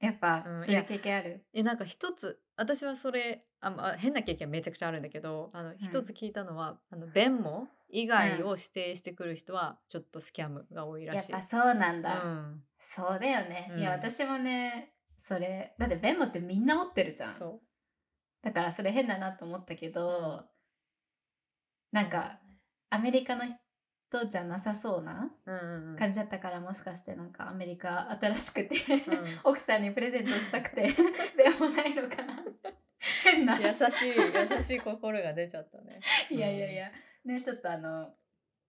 [0.00, 1.44] やっぱ、うんそういう経験ある？
[1.52, 11.32] えなんか一つ私はそれあ、まあ、変な経験めちゃくちゃあるんだけどあの一つ聞いたのは、あの弁も以外を指定してくる人はちょっとスキャムが多いらしい。
[11.32, 14.00] やっぱそうなんだ、うん、そうだよね、いやうん。
[14.00, 17.30] 私もねそれだってベンモってみんな持ってるじゃん。
[17.30, 17.60] そ
[18.42, 20.44] だからそれ変だなと思ったけど、うん
[21.90, 22.38] なんか
[22.90, 23.54] アメリカの人
[24.30, 25.30] じゃなさそうな
[25.98, 28.74] 感じだったからもしかしてなんかアメリカ新しくて、
[29.06, 29.26] うん。
[29.44, 30.82] 奥さんにプレゼントしたくて
[31.36, 32.42] でもないのかな。
[33.24, 33.58] 変な。
[33.60, 34.14] 優しい
[34.56, 36.00] 優しい心が出ちゃったね。
[36.30, 36.90] いやいやいや。
[37.24, 38.14] ねちょっとあの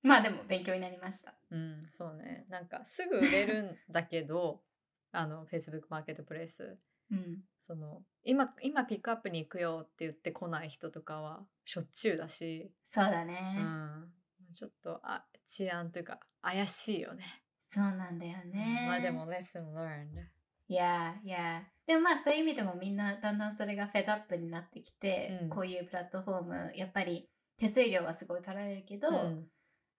[0.02, 1.34] まあでも勉強になりました。
[1.50, 2.46] うん、そうね。
[2.50, 4.64] なんかすぐ売れるんだけど、
[5.12, 6.78] あの Facebook マーケットプレイス、
[7.12, 7.44] うん。
[7.60, 14.14] その今今ピックアップに行くよって言って来ない人とかはしょっちゅうだし、そうだうね、ん、
[14.52, 17.24] ちょっとあ治安というか怪しいよね。
[17.68, 18.86] そうなんだよね。
[18.88, 20.26] まあでも lesson learned。
[20.68, 25.50] いやいやでもまあそういう意味でもみんなだんだんそれがフェッドアップになってきて、うん。
[25.50, 29.48] こういうプラットフォームやっぱり手数料はすごい取られるけど、うん。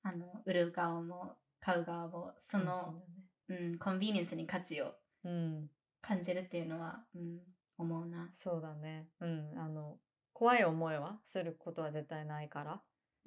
[0.03, 2.88] あの売る側も買う側もその、そ
[3.48, 4.94] ううん、コンビニエンスに価値を
[6.01, 7.40] 感じるっていうのは、うん、
[7.76, 8.28] 思うな。
[8.30, 9.09] そうだね。
[9.20, 9.98] うん、あの
[10.32, 12.80] 怖い思いはすることは絶対ないから、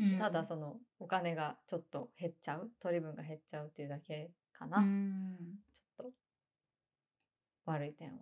[0.04, 4.80] うんただそのお金がちょっと減っちゃう、取り分が減っちゃうっていうだけかな。
[4.80, 5.38] うん、
[5.72, 6.12] ちょっと
[7.66, 8.18] 悪い点は。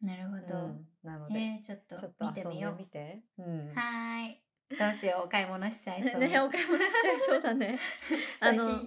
[0.00, 0.58] なるほど。
[0.64, 2.76] うん、なので、えー、ちょっと見てみよう。
[2.76, 3.22] みて。
[3.38, 3.74] うん。
[3.74, 4.42] はーい。
[4.78, 6.20] どうしよう、お買い物しちゃいそう。
[6.22, 7.78] ね、お買い物しちゃいそうだね。
[8.40, 8.80] あの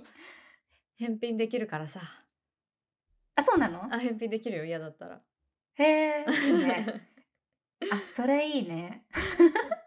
[0.98, 2.02] 返品できるからさ。
[3.36, 3.94] あ、そうなの？
[3.94, 5.22] あ、返品できるよ、嫌だったら。
[5.76, 7.12] へえ、いいね。
[7.92, 9.06] あ、それいいね。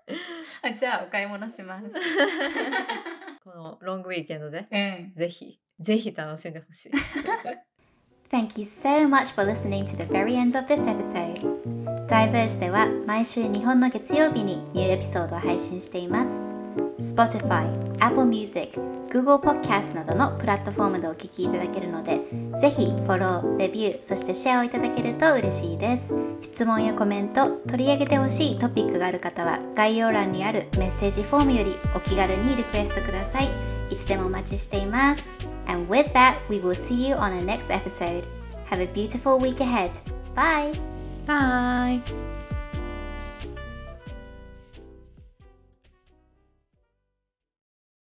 [0.63, 1.87] あじゃあ、お買い物します。
[3.45, 5.13] このロングウィーケンドで、うん。
[5.15, 6.93] ぜひ、ぜひ楽しんでほしい。
[8.31, 12.07] Thank you so much for listening to the very end of this episode.
[12.07, 16.58] Diverge では毎週日本の月曜日にニューエピソードを配信しています。
[16.99, 17.69] Spotify、
[18.01, 18.79] Apple Music、
[19.11, 22.21] Google Podcast などのプラットフォームでお聞きいただけるので、
[22.61, 26.19] ぜひフォロー、レビュー、そしてシェアをいただけると嬉しいです。
[26.43, 33.51] 質問やコメント、取り上げてほしいトピックがある方は概要欄にあるメッセージフォームよりお気軽にリクエストください。
[33.91, 35.35] いつでもお待ちしています。
[35.67, 38.25] And with that, we will see you on the next episode.
[38.71, 39.93] Have a beautiful week ahead.
[40.35, 40.79] Bye!
[41.27, 42.38] Bye!